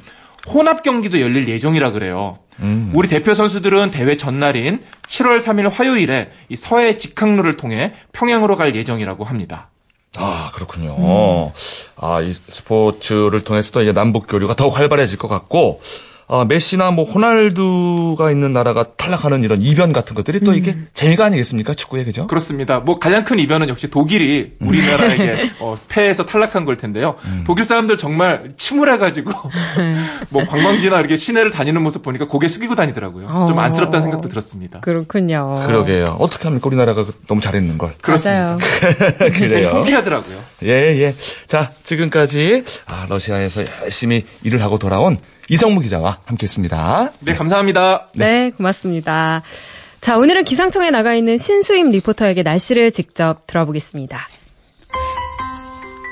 혼합 0.48 0.84
경기도 0.84 1.22
열릴 1.22 1.48
예정이라 1.48 1.92
그래요. 1.92 2.40
우리 2.94 3.08
대표 3.08 3.34
선수들은 3.34 3.92
대회 3.92 4.16
전날인 4.18 4.84
7월 5.08 5.40
3일 5.40 5.72
화요일에 5.72 6.32
이 6.50 6.56
서해 6.56 6.98
직항로를 6.98 7.58
통해 7.58 7.94
평양으로 8.12 8.56
갈 8.56 8.76
예정이라고 8.76 9.24
합니다. 9.24 9.70
아, 10.18 10.52
그렇군요. 10.54 11.52
아, 11.96 12.22
이 12.22 12.34
스포츠를 12.34 13.42
통해서도 13.42 13.82
이제 13.82 13.94
남북 13.94 14.28
교류가 14.28 14.56
더욱 14.56 14.78
활발해질 14.78 15.18
것 15.18 15.28
같고, 15.28 15.82
아, 16.34 16.46
메시나 16.46 16.92
뭐 16.92 17.04
호날두가 17.04 18.32
있는 18.32 18.54
나라가 18.54 18.86
탈락하는 18.96 19.44
이런 19.44 19.62
이변 19.62 19.92
같은 19.92 20.16
것들이 20.16 20.40
또 20.40 20.54
이게 20.54 20.78
재미가 20.94 21.26
아니겠습니까? 21.26 21.74
축구에 21.74 22.06
그죠? 22.06 22.26
그렇습니다. 22.28 22.80
뭐 22.80 23.00
가장 23.00 23.26
큰 23.26 23.38
이변은 23.38 23.68
역시 23.68 23.90
독일이 23.90 24.54
우리나라에게 24.62 25.52
어, 25.60 25.78
패해서 25.90 26.26
탈락한 26.26 26.64
걸 26.64 26.78
텐데요. 26.78 27.16
독일 27.46 27.66
사람들 27.66 27.98
정말 27.98 28.54
침울해가지고 28.56 29.30
뭐 30.30 30.46
관광지나 30.46 31.00
이렇게 31.02 31.18
시내를 31.18 31.52
다니는 31.52 31.82
모습 31.82 32.02
보니까 32.02 32.28
고개 32.28 32.48
숙이고 32.48 32.76
다니더라고요. 32.76 33.26
좀 33.26 33.60
어. 33.60 33.62
안쓰럽다는 33.62 34.04
생각도 34.04 34.30
들었습니다. 34.30 34.80
그렇군요. 34.80 35.64
그러게요. 35.68 36.16
어떻게 36.18 36.46
합니까? 36.46 36.66
우리나라가 36.68 37.04
너무 37.28 37.42
잘했는 37.42 37.78
걸. 37.78 37.94
그렇습니다. 38.02 38.56
맞아요. 38.56 38.58
그래요. 39.38 39.70
통쾌하더라고요. 39.70 40.38
예, 40.64 40.70
예. 41.02 41.14
자, 41.48 41.70
지금까지 41.84 42.64
아, 42.88 43.06
러시아에서 43.10 43.66
열심히 43.84 44.26
일을 44.44 44.62
하고 44.62 44.80
돌아온 44.80 45.18
이성무 45.52 45.82
기자와 45.82 46.20
함께 46.24 46.46
했습니다. 46.46 47.12
네, 47.20 47.34
감사합니다. 47.34 48.08
네, 48.16 48.52
고맙습니다. 48.52 49.42
자, 50.00 50.18
오늘은 50.18 50.46
기상청에 50.46 50.92
나가 50.92 51.14
있는 51.14 51.38
신수임 51.38 51.92
리포터에게 51.92 52.42
날씨를 52.42 52.92
직접 52.92 53.46
들어보겠습니다. 53.48 54.30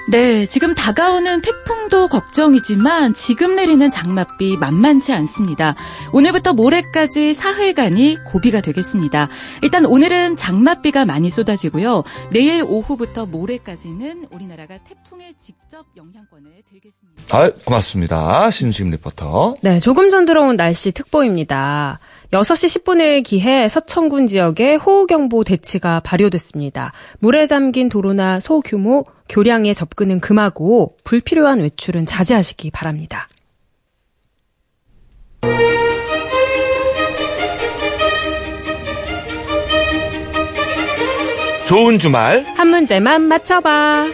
네, 0.09 0.47
지금 0.47 0.73
다가오는 0.73 1.43
태풍도 1.43 2.07
걱정이지만 2.07 3.13
지금 3.13 3.55
내리는 3.55 3.91
장맛비 3.91 4.57
만만치 4.57 5.13
않습니다. 5.13 5.75
오늘부터 6.13 6.53
모레까지 6.53 7.35
사흘간이 7.35 8.17
고비가 8.25 8.59
되겠습니다. 8.59 9.29
일단 9.61 9.85
오늘은 9.85 10.35
장맛비가 10.35 11.05
많이 11.05 11.29
쏟아지고요. 11.29 12.03
내일 12.31 12.63
오후부터 12.63 13.27
모레까지는 13.27 14.29
우리나라가 14.31 14.79
태풍의 14.79 15.35
직접 15.39 15.85
영향권을 15.95 16.63
들겠습니다. 16.71 17.37
아, 17.37 17.51
고맙습니다. 17.63 18.49
신수임 18.49 18.89
리포터. 18.89 19.57
네, 19.61 19.77
조금 19.77 20.09
전 20.09 20.25
들어온 20.25 20.57
날씨 20.57 20.91
특보입니다. 20.91 21.99
6시 22.31 22.83
10분을 22.83 23.23
기해 23.23 23.67
서천군 23.67 24.27
지역에 24.27 24.75
호우경보 24.75 25.43
대치가 25.43 25.99
발효됐습니다. 25.99 26.93
물에 27.19 27.47
잠긴 27.47 27.89
도로나 27.89 28.39
소규모 28.39 29.05
교량의 29.29 29.73
접근은 29.73 30.19
금하고 30.19 30.95
불필요한 31.03 31.59
외출은 31.59 32.05
자제하시기 32.05 32.69
바랍니다. 32.71 33.27
좋은 41.67 41.99
주말. 41.99 42.43
한 42.55 42.67
문제만 42.67 43.23
맞춰봐. 43.23 44.07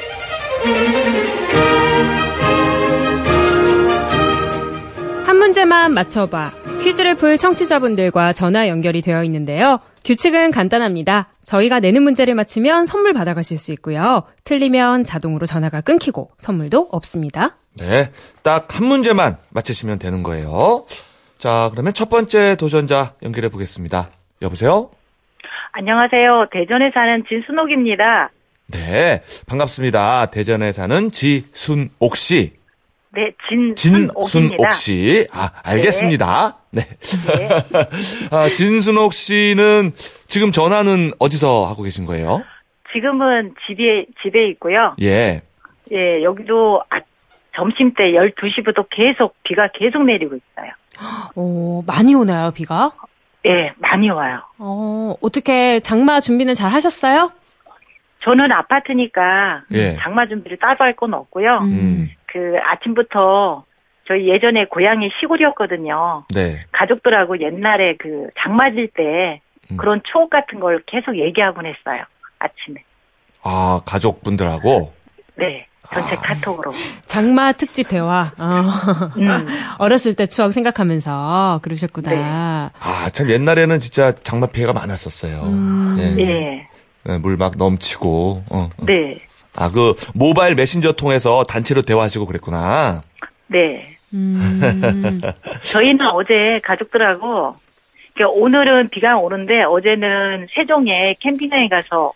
한 5.26 5.38
문제만 5.38 5.94
맞춰봐. 5.94 6.65
퀴즈를 6.86 7.16
풀 7.16 7.36
청취자분들과 7.40 8.32
전화 8.32 8.68
연결이 8.68 9.02
되어 9.02 9.24
있는데요. 9.24 9.80
규칙은 10.04 10.52
간단합니다. 10.52 11.30
저희가 11.44 11.80
내는 11.80 12.04
문제를 12.04 12.36
맞히면 12.36 12.86
선물 12.86 13.12
받아가실 13.14 13.58
수 13.58 13.72
있고요. 13.72 14.22
틀리면 14.44 15.04
자동으로 15.04 15.48
전화가 15.48 15.82
끊기고 15.82 16.30
선물도 16.38 16.90
없습니다. 16.92 17.58
네. 17.76 18.12
딱 18.44 18.68
한 18.76 18.86
문제만 18.86 19.38
맞히시면 19.50 19.98
되는 19.98 20.22
거예요. 20.22 20.86
자, 21.40 21.70
그러면 21.72 21.92
첫 21.96 22.08
번째 22.12 22.56
도전자 22.56 23.14
연결해 23.24 23.50
보겠습니다. 23.50 24.10
여보세요? 24.44 24.92
안녕하세요. 25.72 26.50
대전에 26.52 26.92
사는 26.94 27.24
진순옥입니다. 27.28 28.30
네. 28.74 29.24
반갑습니다. 29.48 30.28
대전에 30.28 30.72
사는 30.72 31.10
지순옥 31.10 32.16
씨. 32.16 32.54
네, 33.16 33.32
진순옥입니다. 33.50 34.26
진순옥 34.26 34.72
씨. 34.74 35.28
아, 35.32 35.52
알겠습니다. 35.64 36.58
네. 36.72 36.82
네. 36.82 37.50
아, 38.32 38.50
진순옥 38.50 39.14
씨는 39.14 39.94
지금 40.28 40.52
전화는 40.52 41.12
어디서 41.20 41.66
하고 41.66 41.84
계신 41.84 42.06
거예요? 42.06 42.44
지금은 42.94 43.54
집에 43.68 44.06
집에 44.22 44.48
있고요. 44.50 44.96
예. 45.02 45.42
예, 45.92 46.24
여기도 46.24 46.82
아, 46.90 47.00
점심 47.56 47.94
때 47.94 48.12
12시부터 48.12 48.88
계속 48.90 49.36
비가 49.44 49.70
계속 49.74 50.04
내리고 50.04 50.36
있어요. 50.36 50.72
오, 51.36 51.84
많이 51.88 52.14
오나요, 52.16 52.52
비가? 52.52 52.92
예, 53.46 53.72
많이 53.78 54.10
와요. 54.10 54.42
어, 54.58 55.16
어떻게 55.22 55.80
장마 55.80 56.20
준비는 56.20 56.54
잘 56.56 56.72
하셨어요? 56.72 57.32
저는 58.24 58.52
아파트니까 58.52 59.62
예. 59.72 59.96
장마 60.02 60.26
준비를 60.26 60.58
따로 60.58 60.78
할 60.80 60.96
건 60.96 61.14
없고요. 61.14 61.60
음. 61.62 62.10
그 62.36 62.58
아침부터 62.62 63.64
저희 64.10 64.28
예전에 64.28 64.66
고향이 64.66 65.10
시골이었거든요. 65.22 66.26
네. 66.36 66.60
가족들하고 66.74 67.40
옛날에 67.40 67.96
그 67.98 68.28
장맞을 68.38 68.90
때 68.90 69.40
음. 69.72 69.78
그런 69.78 70.02
추억 70.04 70.30
같은 70.30 70.60
걸 70.60 70.84
계속 70.86 71.18
얘기하곤 71.18 71.66
했어요. 71.66 72.04
아침에. 72.40 72.84
아, 73.42 73.80
가족분들하고. 73.86 74.92
네. 75.36 75.66
전체 75.94 76.16
아. 76.16 76.20
카톡으로. 76.20 76.74
장마 77.06 77.54
특집 77.54 77.88
대화. 77.88 78.34
어. 78.38 78.64
음. 79.18 79.48
어렸을 79.80 80.14
때 80.14 80.26
추억 80.26 80.52
생각하면서 80.52 81.62
그러셨구나. 81.64 82.72
아, 82.78 83.10
참 83.14 83.30
옛날에는 83.30 83.80
진짜 83.80 84.12
장마 84.12 84.48
피해가 84.48 84.74
많았었어요. 84.74 85.42
음. 85.44 85.96
예. 86.00 86.68
예. 87.10 87.18
물막 87.20 87.54
넘치고. 87.58 88.44
어. 88.50 88.70
네. 88.86 89.20
아, 89.58 89.72
그 89.72 89.96
모바일 90.14 90.56
메신저 90.56 90.94
통해서 90.94 91.44
단체로 91.44 91.82
대화하시고 91.82 92.26
그랬구나. 92.26 93.04
네. 93.48 93.98
음. 94.14 95.22
저희는 95.64 96.08
어제 96.08 96.60
가족들하고 96.64 97.56
그러니까 98.14 98.40
오늘은 98.40 98.90
비가 98.90 99.18
오는데 99.18 99.64
어제는 99.64 100.48
세종에 100.56 101.16
캠핑장에 101.20 101.68
가서 101.70 102.14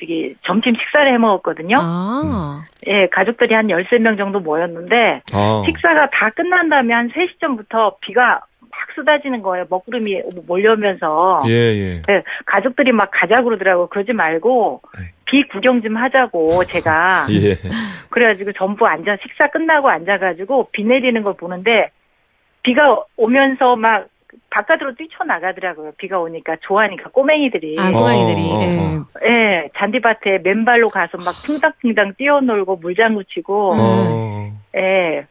저기 0.00 0.34
점심 0.44 0.74
식사를 0.74 1.12
해 1.12 1.16
먹었거든요. 1.16 1.78
아. 1.80 2.64
예, 2.88 3.06
가족들이 3.06 3.54
한 3.54 3.68
13명 3.68 4.18
정도 4.18 4.40
모였는데 4.40 5.22
어. 5.32 5.62
식사가 5.64 6.10
다 6.10 6.30
끝난 6.30 6.68
다음에 6.68 6.92
한 6.92 7.08
3시쯤부터 7.08 8.00
비가 8.00 8.40
막 8.60 8.70
쏟아지는 8.96 9.42
거예요. 9.42 9.66
먹구름이 9.70 10.22
몰려오면서. 10.46 11.44
예, 11.46 11.52
예. 11.52 12.02
예, 12.08 12.22
가족들이 12.46 12.90
막 12.90 13.10
가자고 13.12 13.44
그러더라고. 13.44 13.86
그러지 13.86 14.12
말고 14.12 14.82
네. 15.32 15.42
비 15.42 15.48
구경 15.48 15.80
좀 15.82 15.96
하자고 15.96 16.64
제가. 16.66 17.26
예. 17.30 17.56
그래가지고 18.10 18.52
전부 18.52 18.86
앉아 18.86 19.16
식사 19.22 19.48
끝나고 19.48 19.88
앉아가지고 19.88 20.68
비 20.72 20.84
내리는 20.84 21.22
걸 21.22 21.34
보는데 21.34 21.90
비가 22.62 23.02
오면서 23.16 23.76
막 23.76 24.08
바깥으로 24.50 24.94
뛰쳐나가더라고요. 24.94 25.92
비가 25.96 26.20
오니까 26.20 26.56
좋아하니까 26.60 27.10
꼬맹이들이. 27.10 27.76
아, 27.78 27.90
꼬마이들이. 27.90 28.50
어, 28.50 28.54
어, 28.54 28.62
예. 28.62 28.78
어. 28.78 29.06
예, 29.24 29.68
잔디밭에 29.76 30.38
맨발로 30.42 30.88
가서 30.88 31.18
막 31.18 31.32
퉁당퉁당 31.44 32.14
뛰어놀고 32.16 32.76
물장구 32.76 33.24
치고. 33.24 33.74
어. 33.74 34.52
예. 34.76 35.26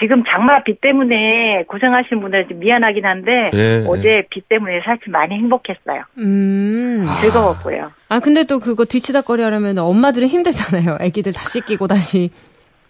지금 0.00 0.24
장마 0.26 0.62
비 0.64 0.74
때문에 0.80 1.64
고생하시는 1.68 2.20
분들 2.22 2.48
좀 2.48 2.58
미안하긴 2.60 3.04
한데 3.04 3.50
예, 3.54 3.84
어제 3.86 4.26
비 4.30 4.40
때문에 4.40 4.80
사실 4.84 5.10
많이 5.10 5.34
행복했어요. 5.34 6.02
음. 6.18 7.06
즐거웠고요. 7.20 7.92
아, 8.08 8.20
근데 8.20 8.44
또 8.44 8.58
그거 8.58 8.84
뒤치다거리 8.84 9.42
하려면 9.42 9.78
엄마들은 9.78 10.28
힘들잖아요. 10.28 10.98
애기들 11.00 11.32
다 11.32 11.46
씻기고 11.48 11.86
다시. 11.86 12.30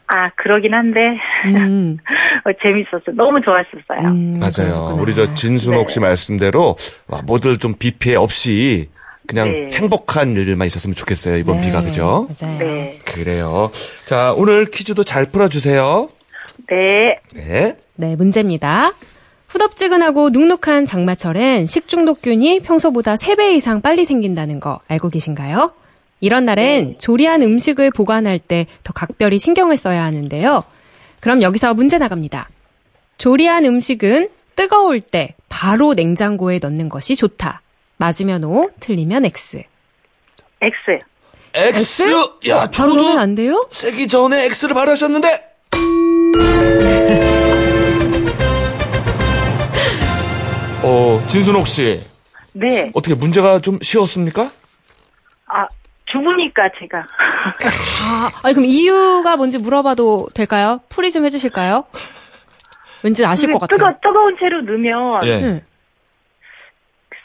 아 0.06 0.30
그러긴 0.36 0.74
한데 0.74 1.00
음. 1.46 1.96
어, 2.44 2.50
재밌었어요. 2.62 3.16
너무 3.16 3.40
좋았었어요. 3.40 4.10
음, 4.10 4.38
맞아요. 4.38 4.52
그러셨구나. 4.52 5.02
우리 5.02 5.14
저 5.14 5.32
진순옥 5.34 5.90
씨 5.90 6.00
말씀대로 6.00 6.76
와, 7.08 7.22
모두 7.24 7.56
좀비 7.56 7.92
피해 7.98 8.16
없이 8.16 8.90
그냥 9.26 9.50
네. 9.50 9.70
행복한 9.72 10.36
일만 10.36 10.66
있었으면 10.66 10.94
좋겠어요. 10.94 11.36
이번 11.36 11.60
네, 11.60 11.66
비가 11.66 11.80
그죠? 11.80 12.28
맞아요. 12.40 12.58
네, 12.58 12.98
그래요. 13.04 13.70
자, 14.04 14.34
오늘 14.36 14.66
퀴즈도 14.66 15.04
잘 15.04 15.26
풀어주세요. 15.26 16.08
네. 16.76 17.18
네. 17.34 17.76
네, 17.96 18.16
문제입니다. 18.16 18.92
후덥지근하고 19.48 20.30
눅눅한 20.30 20.86
장마철엔 20.86 21.66
식중독균이 21.66 22.60
평소보다 22.60 23.14
3배 23.14 23.52
이상 23.54 23.82
빨리 23.82 24.06
생긴다는 24.06 24.60
거 24.60 24.80
알고 24.88 25.10
계신가요? 25.10 25.72
이런 26.20 26.46
날엔 26.46 26.96
조리한 26.98 27.42
음식을 27.42 27.90
보관할 27.90 28.38
때 28.38 28.66
더 28.84 28.92
각별히 28.94 29.38
신경을 29.38 29.76
써야 29.76 30.04
하는데요. 30.04 30.64
그럼 31.20 31.42
여기서 31.42 31.74
문제 31.74 31.98
나갑니다. 31.98 32.48
조리한 33.18 33.64
음식은 33.66 34.28
뜨거울 34.56 35.00
때 35.00 35.34
바로 35.50 35.92
냉장고에 35.94 36.58
넣는 36.60 36.88
것이 36.88 37.14
좋다. 37.14 37.60
맞으면 37.98 38.44
O, 38.44 38.70
틀리면 38.80 39.26
X. 39.26 39.62
X. 40.62 40.74
X? 41.54 42.02
야, 42.48 42.70
바로 42.70 42.94
넣으면 42.94 43.08
저도 43.10 43.20
안 43.20 43.34
돼요? 43.34 43.66
세기 43.70 44.08
전에 44.08 44.44
X를 44.46 44.74
발하셨는데 44.74 45.52
어, 50.84 51.22
진순옥 51.28 51.66
씨. 51.66 52.02
네. 52.52 52.90
어떻게 52.94 53.14
문제가 53.14 53.60
좀 53.60 53.78
쉬웠습니까? 53.80 54.50
아, 55.46 55.66
주부니까 56.06 56.70
제가. 56.78 56.98
아, 58.02 58.30
아니 58.42 58.54
그럼 58.54 58.66
이유가 58.66 59.36
뭔지 59.36 59.58
물어봐도 59.58 60.28
될까요? 60.34 60.80
풀이 60.88 61.12
좀 61.12 61.24
해주실까요? 61.24 61.84
왠지 63.02 63.24
아실 63.24 63.50
것 63.50 63.60
같아요. 63.60 63.78
뜨거, 63.78 63.92
뜨거운 64.02 64.36
채로 64.38 64.62
넣으면 64.62 65.26
예. 65.26 65.64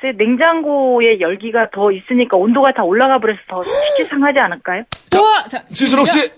응. 0.03 0.07
글쎄 0.07 0.15
냉장고에 0.17 1.19
열기가 1.19 1.69
더 1.71 1.91
있으니까 1.91 2.37
온도가 2.37 2.71
다 2.73 2.83
올라가 2.83 3.19
버려서 3.19 3.39
더 3.49 3.63
쉽게 3.63 4.09
상하지 4.09 4.39
않을까요? 4.39 4.81
자, 5.49 5.63
진순옥 5.73 6.07
씨. 6.07 6.31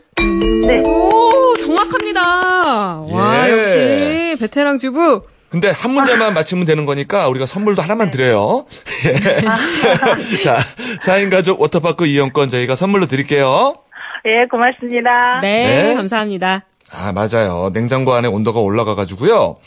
네. 0.68 0.80
오, 0.86 1.56
정확합니다. 1.58 2.22
와, 3.02 3.50
예. 3.50 3.52
역시 3.52 4.36
베테랑 4.42 4.78
주부. 4.78 5.22
근데 5.50 5.72
한 5.72 5.92
문제만 5.92 6.34
맞히면 6.36 6.66
되는 6.66 6.86
거니까 6.86 7.28
우리가 7.28 7.46
선물도 7.48 7.82
하나만 7.82 8.12
드려요. 8.12 8.66
예. 9.08 10.38
자, 10.42 10.58
4인 11.02 11.32
가족 11.32 11.60
워터파크 11.60 12.06
이용권 12.06 12.50
저희가 12.50 12.76
선물로 12.76 13.08
드릴게요. 13.08 13.76
예, 14.26 14.46
고맙습니다. 14.50 15.40
네, 15.42 15.86
네. 15.88 15.94
감사합니다. 15.96 16.66
아, 16.92 17.12
맞아요. 17.14 17.72
냉장고 17.74 18.14
안에 18.14 18.28
온도가 18.28 18.60
올라가가지고요. 18.60 19.58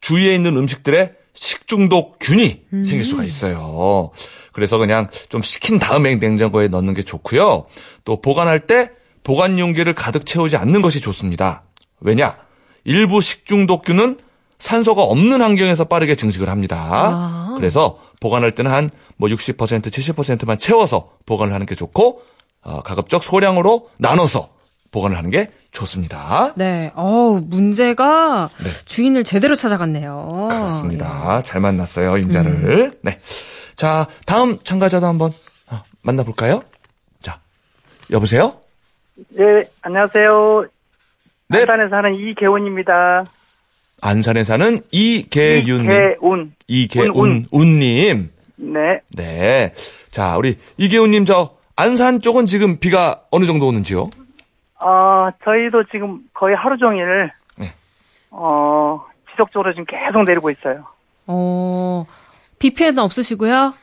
주위에 0.00 0.34
있는 0.34 0.56
음식들에 0.56 1.12
식중독균이 1.34 2.62
생길 2.70 3.04
수가 3.04 3.24
있어요. 3.24 4.10
그래서 4.52 4.78
그냥 4.78 5.08
좀 5.28 5.42
식힌 5.42 5.78
다음에 5.78 6.16
냉장고에 6.16 6.68
넣는 6.68 6.94
게 6.94 7.02
좋고요. 7.02 7.66
또 8.04 8.20
보관할 8.20 8.60
때 8.60 8.90
보관 9.22 9.58
용기를 9.58 9.94
가득 9.94 10.26
채우지 10.26 10.56
않는 10.56 10.82
것이 10.82 11.00
좋습니다. 11.00 11.62
왜냐? 12.00 12.36
일부 12.84 13.20
식중독균은 13.20 14.18
산소가 14.58 15.02
없는 15.02 15.40
환경에서 15.40 15.84
빠르게 15.84 16.14
증식을 16.16 16.48
합니다. 16.48 16.88
아. 16.92 17.54
그래서 17.56 17.98
보관할 18.20 18.52
때는 18.52 18.70
한 18.70 18.90
뭐 19.20 19.28
60%, 19.28 19.54
70%만 19.82 20.58
채워서 20.58 21.10
보관을 21.26 21.52
하는 21.52 21.66
게 21.66 21.74
좋고 21.74 22.22
어, 22.62 22.80
가급적 22.80 23.22
소량으로 23.22 23.90
나눠서 23.98 24.48
보관을 24.90 25.16
하는 25.16 25.30
게 25.30 25.50
좋습니다. 25.70 26.52
네, 26.56 26.90
어우, 26.94 27.42
문제가 27.46 28.50
네. 28.58 28.84
주인을 28.86 29.24
제대로 29.24 29.54
찾아갔네요. 29.54 30.48
그렇습니다. 30.50 31.42
잘 31.42 31.60
만났어요, 31.60 32.16
임자를. 32.18 32.98
네. 33.02 33.18
자, 33.76 34.06
다음 34.26 34.58
참가자도 34.62 35.06
한번 35.06 35.32
어, 35.70 35.82
만나볼까요? 36.02 36.62
자, 37.20 37.40
여보세요? 38.10 38.60
네, 39.30 39.44
안녕하세요. 39.82 40.66
네. 41.48 41.60
안산에 41.60 41.88
사는 41.88 42.14
이계훈입니다. 42.14 43.24
안산에 44.02 44.44
사는 44.44 44.80
이계윤님. 44.92 45.90
이계운. 45.90 46.52
이계운, 46.68 47.10
운, 47.14 47.46
운님. 47.50 48.30
네. 48.56 48.78
네. 49.14 49.74
자, 50.10 50.36
우리 50.36 50.56
이계훈님, 50.78 51.24
저, 51.24 51.56
안산 51.76 52.20
쪽은 52.20 52.46
지금 52.46 52.78
비가 52.78 53.22
어느 53.30 53.46
정도 53.46 53.66
오는지요? 53.66 54.10
어, 54.80 55.30
저희도 55.44 55.84
지금 55.92 56.20
거의 56.32 56.56
하루 56.56 56.76
종일, 56.78 57.30
네. 57.56 57.72
어, 58.30 59.04
지속적으로 59.30 59.72
지금 59.72 59.84
계속 59.84 60.22
내리고 60.24 60.50
있어요. 60.50 60.86
어, 61.26 62.06
비 62.58 62.70
피해는 62.70 63.02
없으시고요? 63.02 63.74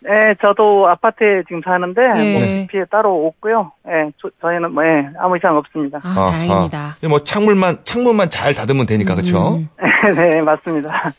네, 0.00 0.34
저도 0.42 0.88
아파트에 0.88 1.42
지금 1.48 1.62
사는데, 1.64 2.02
예. 2.16 2.38
뭐, 2.38 2.66
피해 2.70 2.84
따로 2.90 3.26
없고요. 3.26 3.72
예, 3.88 4.10
저, 4.20 4.28
저희는 4.42 4.72
뭐, 4.72 4.84
예, 4.84 5.08
아무 5.18 5.36
이상 5.36 5.56
없습니다. 5.56 5.98
아, 6.02 6.08
아하. 6.08 6.30
다행입니다. 6.30 6.96
뭐, 7.08 7.18
창문만, 7.20 7.78
창문만 7.84 8.28
잘 8.28 8.52
닫으면 8.54 8.84
되니까, 8.84 9.14
그쵸? 9.14 9.56
음. 9.56 9.68
네, 10.14 10.42
맞습니다. 10.42 11.12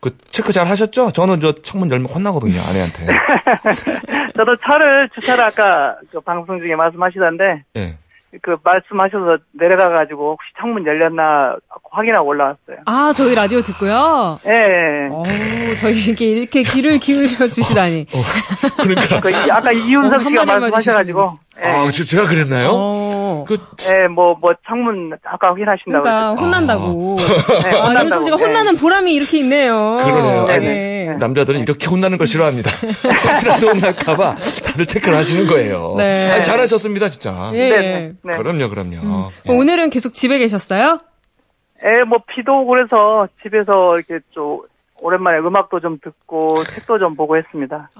그, 0.00 0.16
체크 0.30 0.52
잘 0.52 0.66
하셨죠? 0.66 1.12
저는 1.12 1.40
저 1.40 1.52
창문 1.52 1.90
열면 1.90 2.08
혼나거든요, 2.10 2.60
아내한테. 2.68 3.06
저도 4.36 4.56
차를, 4.64 5.10
주차를 5.14 5.44
아까 5.44 5.96
그 6.10 6.20
방송 6.20 6.58
중에 6.58 6.74
말씀하시던데, 6.74 7.62
예. 7.76 7.98
그 8.42 8.56
말씀하셔서 8.62 9.38
내려가 9.52 9.88
가지고 9.88 10.32
혹시 10.32 10.48
창문 10.60 10.86
열렸나 10.86 11.56
확인하고 11.90 12.28
올라왔어요. 12.28 12.76
아, 12.84 13.10
저희 13.16 13.34
라디오 13.34 13.60
듣고요? 13.62 14.38
예, 14.46 14.50
예. 14.50 15.08
어우, 15.10 15.22
저희에게 15.80 16.26
이렇게 16.26 16.62
귀를 16.62 16.98
기울여 16.98 17.48
주시다니. 17.48 18.06
어, 18.12 18.22
그러니까. 18.82 19.20
그 19.20 19.30
이- 19.30 19.50
아까 19.50 19.70
어, 19.70 19.72
이윤석 19.72 20.20
씨가 20.20 20.40
한마디만 20.40 20.60
말씀하셔가지고, 20.60 21.20
예, 21.22 21.47
아, 21.62 21.90
저- 21.92 22.04
제가 22.04 22.26
그랬나요? 22.28 22.70
어. 22.72 23.44
그, 23.46 23.58
예, 23.88 24.06
뭐, 24.08 24.36
뭐, 24.40 24.52
창문 24.66 25.12
아까 25.24 25.48
확인하신다고. 25.50 26.02
그러니까 26.02 26.28
그랬죠. 26.30 26.44
혼난다고. 26.44 27.16
네, 27.18 27.76
아, 27.76 27.86
혼난다고. 27.86 28.04
윤석 28.04 28.24
씨가 28.24 28.36
예. 28.38 28.44
혼나는 28.44 28.76
보람이 28.76 29.12
이렇게 29.14 29.38
있네요. 29.38 29.98
그러네요. 30.04 30.46
네. 30.46 30.58
네. 30.60 31.16
남자들은 31.18 31.60
이렇게 31.60 31.86
혼나는 31.86 32.18
걸 32.18 32.26
싫어합니다. 32.26 32.70
혹시라도 33.32 33.68
혼날까봐 33.70 34.34
다들 34.64 34.86
체크를 34.86 35.16
하시는 35.18 35.46
거예요. 35.46 35.94
네. 35.96 36.30
아니, 36.30 36.44
잘하셨습니다, 36.44 37.08
진짜. 37.08 37.50
예. 37.54 37.70
네, 37.70 38.12
네. 38.22 38.36
그럼요, 38.36 38.68
그럼요. 38.68 38.92
예. 38.94 39.42
그럼 39.42 39.58
오늘은 39.58 39.90
계속 39.90 40.12
집에 40.14 40.38
계셨어요? 40.38 40.98
예, 41.84 42.02
뭐, 42.04 42.18
비도 42.28 42.60
오고 42.62 42.66
그래서 42.70 43.28
집에서 43.42 43.96
이렇게 43.98 44.18
좀, 44.30 44.60
오랜만에 45.00 45.38
음악도 45.38 45.80
좀 45.80 45.98
듣고, 46.02 46.62
책도 46.64 46.98
좀 46.98 47.14
보고 47.16 47.36
했습니다. 47.36 47.90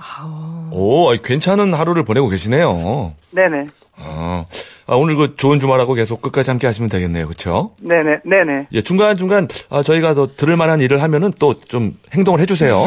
오, 0.72 1.10
괜찮은 1.22 1.72
하루를 1.74 2.04
보내고 2.04 2.28
계시네요. 2.28 3.14
네네. 3.30 3.66
아, 3.96 4.44
아, 4.86 4.94
오늘 4.96 5.16
그 5.16 5.34
좋은 5.34 5.58
주말하고 5.60 5.94
계속 5.94 6.22
끝까지 6.22 6.50
함께 6.50 6.66
하시면 6.66 6.88
되겠네요. 6.88 7.26
그쵸? 7.28 7.70
네네, 7.80 8.20
네네. 8.24 8.68
예, 8.72 8.82
중간중간, 8.82 9.48
아, 9.70 9.82
저희가 9.82 10.14
더 10.14 10.26
들을 10.28 10.56
만한 10.56 10.80
일을 10.80 11.02
하면은 11.02 11.30
또 11.38 11.54
좀 11.68 11.92
행동을 12.14 12.40
해 12.40 12.46
주세요. 12.46 12.84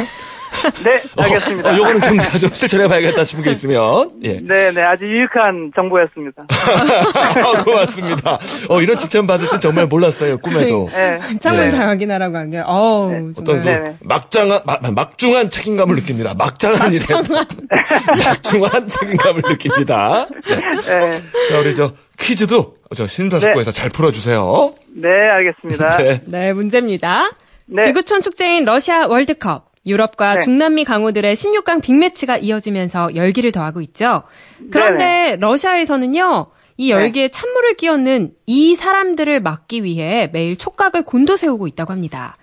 네, 0.84 1.02
알겠습니다. 1.18 1.72
어, 1.72 1.78
요거는 1.78 2.02
좀, 2.02 2.20
좀 2.40 2.54
실천해봐야겠다 2.54 3.24
싶은 3.24 3.44
게 3.44 3.52
있으면. 3.52 4.12
예. 4.24 4.40
네 4.42 4.72
네, 4.72 4.82
아주 4.82 5.06
유익한 5.06 5.72
정보였습니다. 5.76 6.46
아, 6.50 7.64
고맙습니다. 7.64 8.40
어, 8.70 8.82
이런 8.82 9.00
칭찬 9.00 9.26
받을 9.28 9.48
줄 9.50 9.60
정말 9.60 9.88
몰랐어요, 9.88 10.38
꿈에도. 10.40 10.90
네. 10.94 11.20
창문 11.40 11.66
네. 11.66 11.72
잘 11.72 11.88
확인하라고 11.88 12.38
한 12.38 12.52
게, 12.52 12.60
어우, 12.60 13.32
어떤 13.32 13.46
정말. 13.46 13.64
그 13.64 13.70
네네. 13.70 13.96
막장한 14.02 14.60
막, 14.66 14.94
막중한 14.94 15.50
책임감을 15.50 15.96
느낍니다. 15.96 16.34
막장한 16.34 16.94
일에 16.94 17.06
막중한 18.26 18.90
책임감을 18.90 19.42
느낍니다. 19.48 20.28
네. 20.48 20.56
네, 20.56 21.22
자 21.50 21.60
우리 21.60 21.76
저 21.76 21.92
퀴즈도 22.20 22.76
저 22.96 23.08
심사숙고해서 23.08 23.72
잘 23.72 23.90
풀어주세요. 23.90 24.74
네, 24.96 25.10
알겠습니다. 25.10 25.98
네. 25.98 26.22
네, 26.26 26.54
문제입니다. 26.54 27.32
네. 27.66 27.86
지구촌 27.86 28.22
축제인 28.22 28.66
러시아 28.66 29.08
월드컵. 29.08 29.71
유럽과 29.86 30.36
네. 30.36 30.42
중남미 30.42 30.86
강호들의 30.86 31.36
16강 31.36 31.82
빅매치가 31.82 32.38
이어지면서 32.38 33.16
열기를 33.16 33.52
더하고 33.52 33.82
있죠. 33.82 34.24
그런데 34.70 35.38
러시아에서는요, 35.40 36.48
이 36.78 36.92
열기에 36.92 37.30
찬물을 37.30 37.76
끼얹는 37.76 38.34
이 38.46 38.76
사람들을 38.76 39.40
막기 39.42 39.84
위해 39.84 40.30
매일 40.32 40.58
촉각을 40.58 41.04
곤두세우고 41.04 41.68
있다고 41.68 41.92
합니다. 41.92 42.38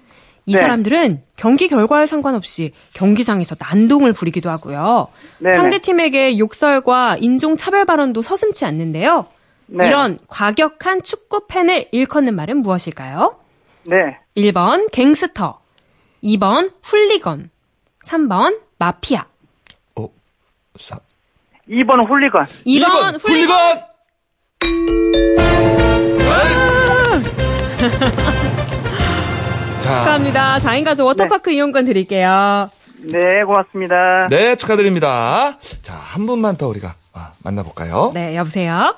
이 0.47 0.55
네. 0.55 0.61
사람들은 0.61 1.23
경기 1.37 1.69
결과에 1.69 2.07
상관없이 2.07 2.73
경기장에서 2.95 3.55
난동을 3.59 4.15
부리기도 4.15 4.49
하고요. 4.49 5.09
네네. 5.39 5.57
상대 5.57 5.79
팀에게 5.79 6.39
욕설과 6.39 7.19
인종 7.21 7.57
차별 7.57 7.85
발언도 7.85 8.23
서슴지 8.23 8.65
않는데요. 8.65 9.27
네. 9.67 9.87
이런 9.87 10.17
과격한 10.29 11.03
축구 11.03 11.47
팬을 11.49 11.89
일컫는 11.93 12.35
말은 12.35 12.59
무엇일까요? 12.59 13.37
네. 13.85 13.97
1번 14.37 14.91
갱스터, 14.91 15.61
2번 16.23 16.73
훌리건, 16.83 17.51
3번 18.05 18.61
마피아, 18.79 19.25
어, 19.97 20.09
사, 20.79 20.99
2번 21.69 22.09
훌리건. 22.09 22.47
2번 22.67 23.21
훌리건. 23.23 23.89
자, 29.83 29.93
축하합니다. 30.01 30.59
4인 30.59 30.85
가족 30.85 31.07
워터파크 31.07 31.51
이용권 31.53 31.85
드릴게요. 31.87 32.71
네, 33.13 33.45
고맙습니다. 33.45 34.27
네 34.29 34.57
축하드립니다. 34.57 35.57
자, 35.83 35.95
한 35.95 36.27
분만 36.27 36.57
더 36.57 36.69
우리가 36.69 36.95
아, 37.13 37.33
만나볼까요? 37.45 38.11
네, 38.13 38.37
여보세요? 38.37 38.97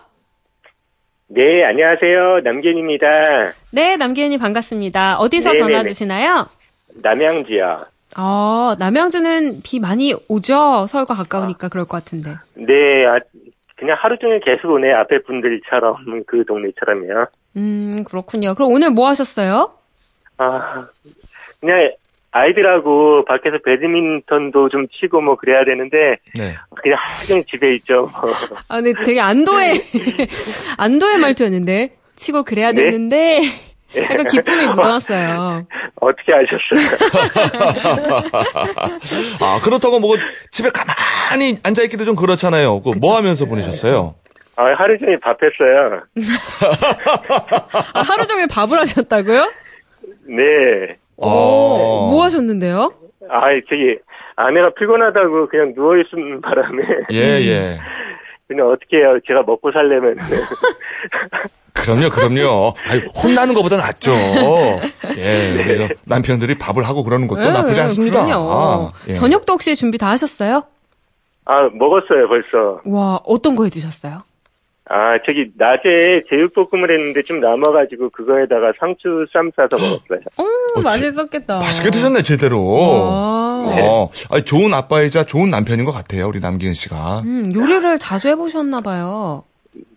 네, 1.28 1.64
안녕하세요. 1.64 2.40
남견입니다. 2.42 3.52
네, 3.70 3.96
남기현님 3.96 4.40
반갑습니다. 4.40 5.18
어디서 5.18 5.52
네네네. 5.52 5.72
전화 5.72 5.84
주시나요? 5.84 6.48
남양주요. 7.02 7.84
어, 8.16 8.74
남양주는 8.78 9.60
비 9.62 9.78
많이 9.80 10.14
오죠? 10.28 10.86
서울과 10.88 11.14
가까우니까 11.14 11.68
그럴 11.68 11.84
것 11.84 11.96
같은데. 12.02 12.34
네, 12.54 13.06
아, 13.06 13.18
그냥 13.76 13.96
하루 13.98 14.18
종일 14.18 14.40
계속 14.40 14.70
오네. 14.72 14.92
앞에 14.92 15.22
분들처럼, 15.22 16.24
그 16.26 16.44
동네처럼요. 16.44 17.26
음, 17.56 18.04
그렇군요. 18.04 18.54
그럼 18.54 18.72
오늘 18.72 18.90
뭐 18.90 19.08
하셨어요? 19.08 19.72
아, 20.38 20.86
그냥 21.60 21.92
아이들하고 22.32 23.24
밖에서 23.24 23.58
배드민턴도 23.64 24.68
좀 24.68 24.86
치고 24.88 25.20
뭐 25.20 25.36
그래야 25.36 25.64
되는데 25.64 26.18
네. 26.36 26.56
그냥 26.82 26.98
하루 27.00 27.26
종일 27.26 27.44
집에 27.46 27.74
있죠. 27.76 28.02
뭐. 28.12 28.30
아, 28.68 28.80
근데 28.80 28.92
되게 29.04 29.20
안도의, 29.20 29.80
안도의 30.78 31.18
말투였는데. 31.18 31.96
치고 32.16 32.42
그래야 32.44 32.72
네? 32.72 32.84
되는데. 32.84 33.40
약간 33.96 34.26
기쁨이 34.26 34.66
묻어났어요. 34.68 35.66
어떻게 36.00 36.32
아셨어요? 36.32 36.88
아, 39.40 39.60
그렇다고 39.62 39.98
뭐 40.00 40.16
집에 40.50 40.70
가만히 40.70 41.56
앉아있기도 41.62 42.04
좀 42.04 42.16
그렇잖아요. 42.16 42.80
그뭐 42.82 43.16
하면서 43.16 43.46
보내셨어요? 43.46 44.14
아, 44.56 44.64
하루 44.76 44.98
종일 44.98 45.18
밥했어요. 45.20 46.02
아, 47.94 48.00
하루 48.00 48.26
종일 48.26 48.46
밥을 48.48 48.78
하셨다고요? 48.78 49.52
네. 50.28 50.96
어. 51.16 52.08
뭐 52.10 52.24
하셨는데요? 52.24 52.92
아, 53.30 53.40
저기 53.68 53.98
아내가 54.36 54.70
피곤하다고 54.78 55.48
그냥 55.48 55.74
누워 55.74 55.94
있는 55.96 56.40
바람에 56.40 56.82
예, 57.12 57.18
예. 57.18 57.78
그냥 58.48 58.68
어떻게 58.68 58.96
해요? 58.98 59.18
제가 59.26 59.42
먹고 59.46 59.70
살려면 59.70 60.16
그럼요, 61.94 62.10
그럼요. 62.10 62.74
아유, 62.88 63.00
혼나는 63.22 63.54
것보다 63.54 63.76
낫죠. 63.76 64.12
예, 65.16 65.54
그래서 65.64 65.88
남편들이 66.06 66.56
밥을 66.58 66.82
하고 66.84 67.02
그러는 67.04 67.26
것도 67.26 67.40
네, 67.40 67.50
나쁘지 67.50 67.80
않습니다. 67.80 68.24
그럼요. 68.24 68.50
아, 68.52 68.92
예. 69.08 69.14
저녁도 69.14 69.52
혹시 69.54 69.74
준비 69.76 69.98
다 69.98 70.08
하셨어요? 70.10 70.64
아 71.46 71.68
먹었어요 71.72 72.28
벌써. 72.28 72.80
와, 72.84 73.20
어떤 73.24 73.56
거 73.56 73.64
해 73.64 73.70
드셨어요? 73.70 74.22
아 74.92 75.18
저기 75.24 75.50
낮에 75.56 76.22
제육볶음을 76.28 76.90
했는데 76.92 77.22
좀 77.22 77.38
남아가지고 77.40 78.10
그거에다가 78.10 78.72
상추 78.80 79.24
쌈 79.32 79.50
싸서 79.54 79.76
먹었어요. 79.76 80.20
어, 80.36 80.42
어, 80.78 80.80
맛있었겠다. 80.82 81.58
맛있게 81.58 81.90
드셨네, 81.90 82.22
제대로. 82.22 82.64
와. 82.64 82.80
어, 83.62 84.10
아니, 84.30 84.42
좋은 84.44 84.72
아빠이자 84.74 85.24
좋은 85.24 85.48
남편인 85.50 85.84
것 85.84 85.92
같아요, 85.92 86.26
우리 86.28 86.40
남기은 86.40 86.74
씨가. 86.74 87.20
음, 87.24 87.52
요리를 87.54 87.98
자주 88.00 88.28
해보셨나 88.28 88.80
봐요. 88.80 89.44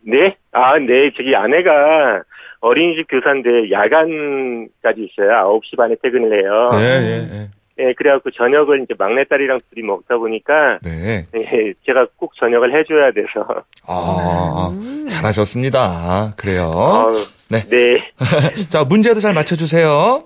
네? 0.05 0.35
아, 0.51 0.77
네. 0.79 1.11
저기 1.15 1.35
아내가 1.35 2.23
어린이집 2.59 3.07
교사인데 3.09 3.71
야간까지 3.71 5.09
있어요. 5.09 5.59
9시 5.61 5.77
반에 5.77 5.95
퇴근을 6.01 6.39
해요. 6.39 6.69
예, 6.75 6.79
예, 6.79 7.37
예. 7.37 7.49
네, 7.75 7.93
그래갖고 7.93 8.29
저녁을 8.31 8.83
이제 8.83 8.93
막내딸이랑 8.97 9.59
둘이 9.73 9.85
먹다 9.85 10.17
보니까 10.17 10.77
네. 10.83 11.25
네, 11.31 11.73
제가 11.85 12.07
꼭 12.17 12.33
저녁을 12.37 12.77
해줘야 12.77 13.11
돼서. 13.11 13.63
아, 13.87 14.69
음. 14.71 15.07
잘하셨습니다. 15.09 16.33
그래요. 16.37 16.71
아우, 16.73 17.13
네. 17.49 17.67
네. 17.67 18.11
자, 18.69 18.83
문제도 18.83 19.19
잘 19.19 19.33
맞춰주세요. 19.33 20.23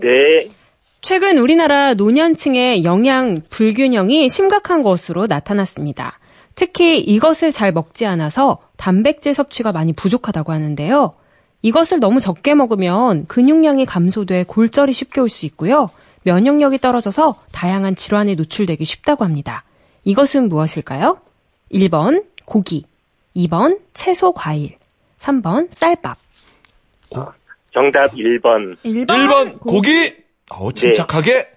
네. 0.00 0.48
최근 1.00 1.38
우리나라 1.38 1.94
노년층의 1.94 2.84
영양 2.84 3.38
불균형이 3.50 4.28
심각한 4.28 4.82
것으로 4.82 5.26
나타났습니다. 5.26 6.18
특히 6.54 7.00
이것을 7.00 7.52
잘 7.52 7.72
먹지 7.72 8.06
않아서 8.06 8.58
단백질 8.80 9.34
섭취가 9.34 9.72
많이 9.72 9.92
부족하다고 9.92 10.52
하는데요. 10.52 11.10
이것을 11.60 12.00
너무 12.00 12.18
적게 12.18 12.54
먹으면 12.54 13.26
근육량이 13.26 13.84
감소돼 13.84 14.44
골절이 14.44 14.94
쉽게 14.94 15.20
올 15.20 15.28
수 15.28 15.44
있고요. 15.46 15.90
면역력이 16.22 16.78
떨어져서 16.78 17.36
다양한 17.52 17.94
질환에 17.94 18.34
노출되기 18.34 18.84
쉽다고 18.86 19.24
합니다. 19.24 19.64
이것은 20.04 20.48
무엇일까요? 20.48 21.18
1번 21.72 22.24
고기, 22.46 22.86
2번 23.36 23.78
채소 23.92 24.32
과일, 24.32 24.76
3번 25.18 25.68
쌀밥. 25.74 26.16
정답 27.72 28.12
1번. 28.14 28.76
1번, 28.82 29.06
1번 29.06 29.60
고기. 29.60 30.14
어우, 30.50 30.72
침착하게 30.72 31.48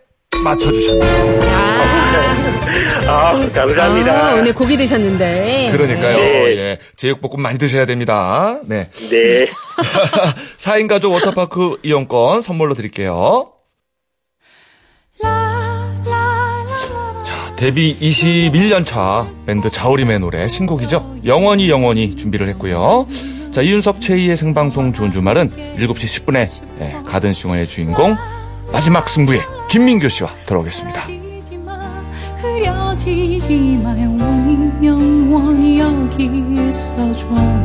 맞춰주셨네요. 0.44 1.40
아, 3.08 3.50
감사합니다. 3.54 4.30
아, 4.30 4.34
오늘 4.36 4.54
고기 4.54 4.78
드셨는데. 4.78 5.70
그러니까요. 5.72 6.18
네. 6.18 6.58
예. 6.58 6.80
제육볶음 6.96 7.42
많이 7.42 7.58
드셔야 7.58 7.86
됩니다. 7.86 8.60
네. 8.66 8.90
네. 9.10 9.48
4인 10.60 10.88
가족 10.88 11.12
워터파크 11.14 11.78
이용권 11.84 12.42
선물로 12.42 12.74
드릴게요. 12.74 13.52
자, 17.26 17.56
데뷔 17.58 17.98
21년 18.00 18.86
차 18.86 19.30
밴드 19.46 19.70
자우림의 19.70 20.20
노래 20.20 20.48
신곡이죠. 20.48 21.18
영원히 21.26 21.70
영원히 21.70 22.16
준비를 22.16 22.48
했고요. 22.50 23.08
자, 23.52 23.62
이윤석 23.62 24.02
최희의 24.02 24.36
생방송 24.38 24.94
좋은 24.94 25.12
주말은 25.12 25.76
7시 25.78 26.26
10분에 26.26 26.50
예, 26.80 26.98
가든 27.06 27.34
싱어의 27.34 27.68
주인공 27.68 28.16
마지막 28.74 29.08
승부에 29.08 29.40
김민교 29.70 30.10
씨와 30.10 30.32
돌아오겠습니다. 30.48 31.02
흐려지지 32.38 33.80
마 33.84 33.92
영원히 33.92 34.88
영원히 34.88 35.80
여기 35.80 36.26
있어줘 36.26 37.63